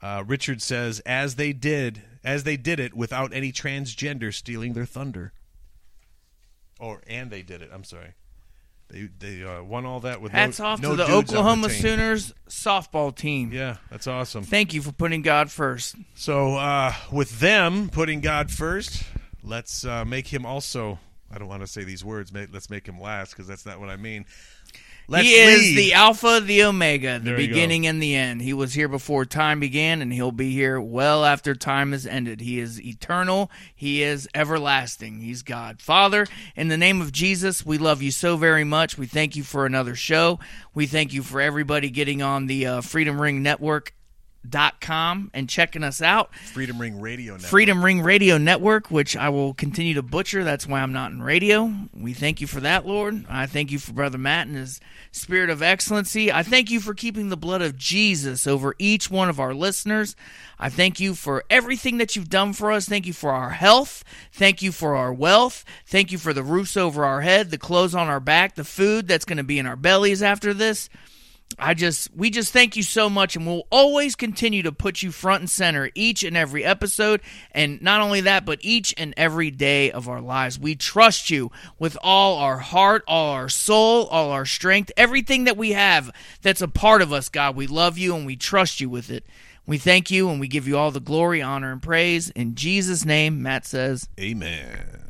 [0.00, 4.86] Uh, Richard says, as they did, as they did it without any transgender stealing their
[4.86, 5.32] thunder.
[6.80, 7.70] Or and they did it.
[7.72, 8.14] I'm sorry.
[8.88, 11.80] They they uh, won all that with Hats no, off no to the Oklahoma team.
[11.80, 13.50] Sooners softball team.
[13.52, 14.42] Yeah, that's awesome.
[14.42, 15.94] Thank you for putting God first.
[16.14, 19.04] So uh, with them putting God first,
[19.42, 20.98] let's uh, make him also.
[21.34, 22.32] I don't want to say these words.
[22.32, 24.26] ma- Let's make him last because that's not what I mean.
[25.08, 25.76] Let's he is leave.
[25.76, 28.40] the Alpha, the Omega, the There beginning and the end.
[28.40, 32.40] He was here before time began, and he'll be here well after time has ended.
[32.40, 33.50] He is eternal.
[33.74, 35.20] He is everlasting.
[35.20, 35.82] He's God.
[35.82, 38.96] Father, in the name of Jesus, we love you so very much.
[38.96, 40.38] We thank you for another show.
[40.72, 43.94] We thank you for everybody getting on the uh, Freedom Ring Network.
[44.48, 46.34] Dot com and checking us out.
[46.34, 47.48] Freedom Ring Radio Network.
[47.48, 50.42] Freedom Ring Radio Network, which I will continue to butcher.
[50.42, 51.72] That's why I'm not in radio.
[51.94, 53.24] We thank you for that, Lord.
[53.28, 54.80] I thank you for Brother Matt and his
[55.12, 56.32] spirit of excellency.
[56.32, 60.16] I thank you for keeping the blood of Jesus over each one of our listeners.
[60.58, 62.88] I thank you for everything that you've done for us.
[62.88, 64.02] Thank you for our health.
[64.32, 65.64] Thank you for our wealth.
[65.86, 69.06] Thank you for the roofs over our head, the clothes on our back, the food
[69.06, 70.88] that's going to be in our bellies after this.
[71.58, 75.10] I just we just thank you so much and we'll always continue to put you
[75.10, 77.20] front and center each and every episode
[77.52, 80.58] and not only that but each and every day of our lives.
[80.58, 85.56] We trust you with all our heart, all our soul, all our strength, everything that
[85.56, 86.10] we have
[86.42, 87.56] that's a part of us, God.
[87.56, 89.24] We love you and we trust you with it.
[89.66, 93.04] We thank you and we give you all the glory, honor and praise in Jesus
[93.04, 93.42] name.
[93.42, 95.02] Matt says, Amen.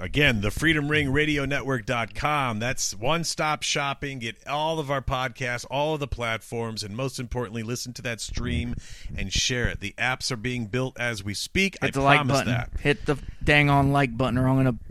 [0.00, 2.58] Again, the freedomringradionetwork.com.
[2.60, 4.20] That's one stop shopping.
[4.20, 8.20] Get all of our podcasts, all of the platforms, and most importantly, listen to that
[8.20, 8.74] stream
[9.16, 9.80] and share it.
[9.80, 11.78] The apps are being built as we speak.
[11.80, 12.52] hit I the like button.
[12.52, 12.70] that.
[12.80, 14.84] Hit the dang on like button or I'm going to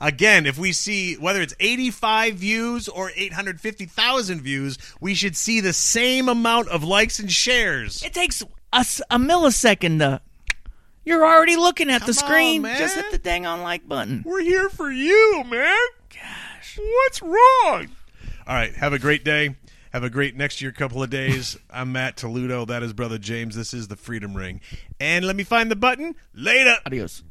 [0.00, 5.72] Again, if we see whether it's 85 views or 850,000 views, we should see the
[5.72, 8.02] same amount of likes and shares.
[8.02, 10.20] It takes us a millisecond to.
[11.04, 12.62] You're already looking at the Come on, screen.
[12.62, 12.78] man.
[12.78, 14.22] Just hit the dang on like button.
[14.26, 15.76] We're here for you, man.
[16.10, 16.78] Gosh.
[16.82, 17.88] What's wrong?
[18.46, 18.74] All right.
[18.74, 19.56] Have a great day.
[19.92, 21.56] Have a great next year couple of days.
[21.70, 22.64] I'm Matt Toledo.
[22.64, 23.54] That is Brother James.
[23.54, 24.60] This is the Freedom Ring.
[24.98, 26.14] And let me find the button.
[26.34, 26.76] Later.
[26.86, 27.22] Adios.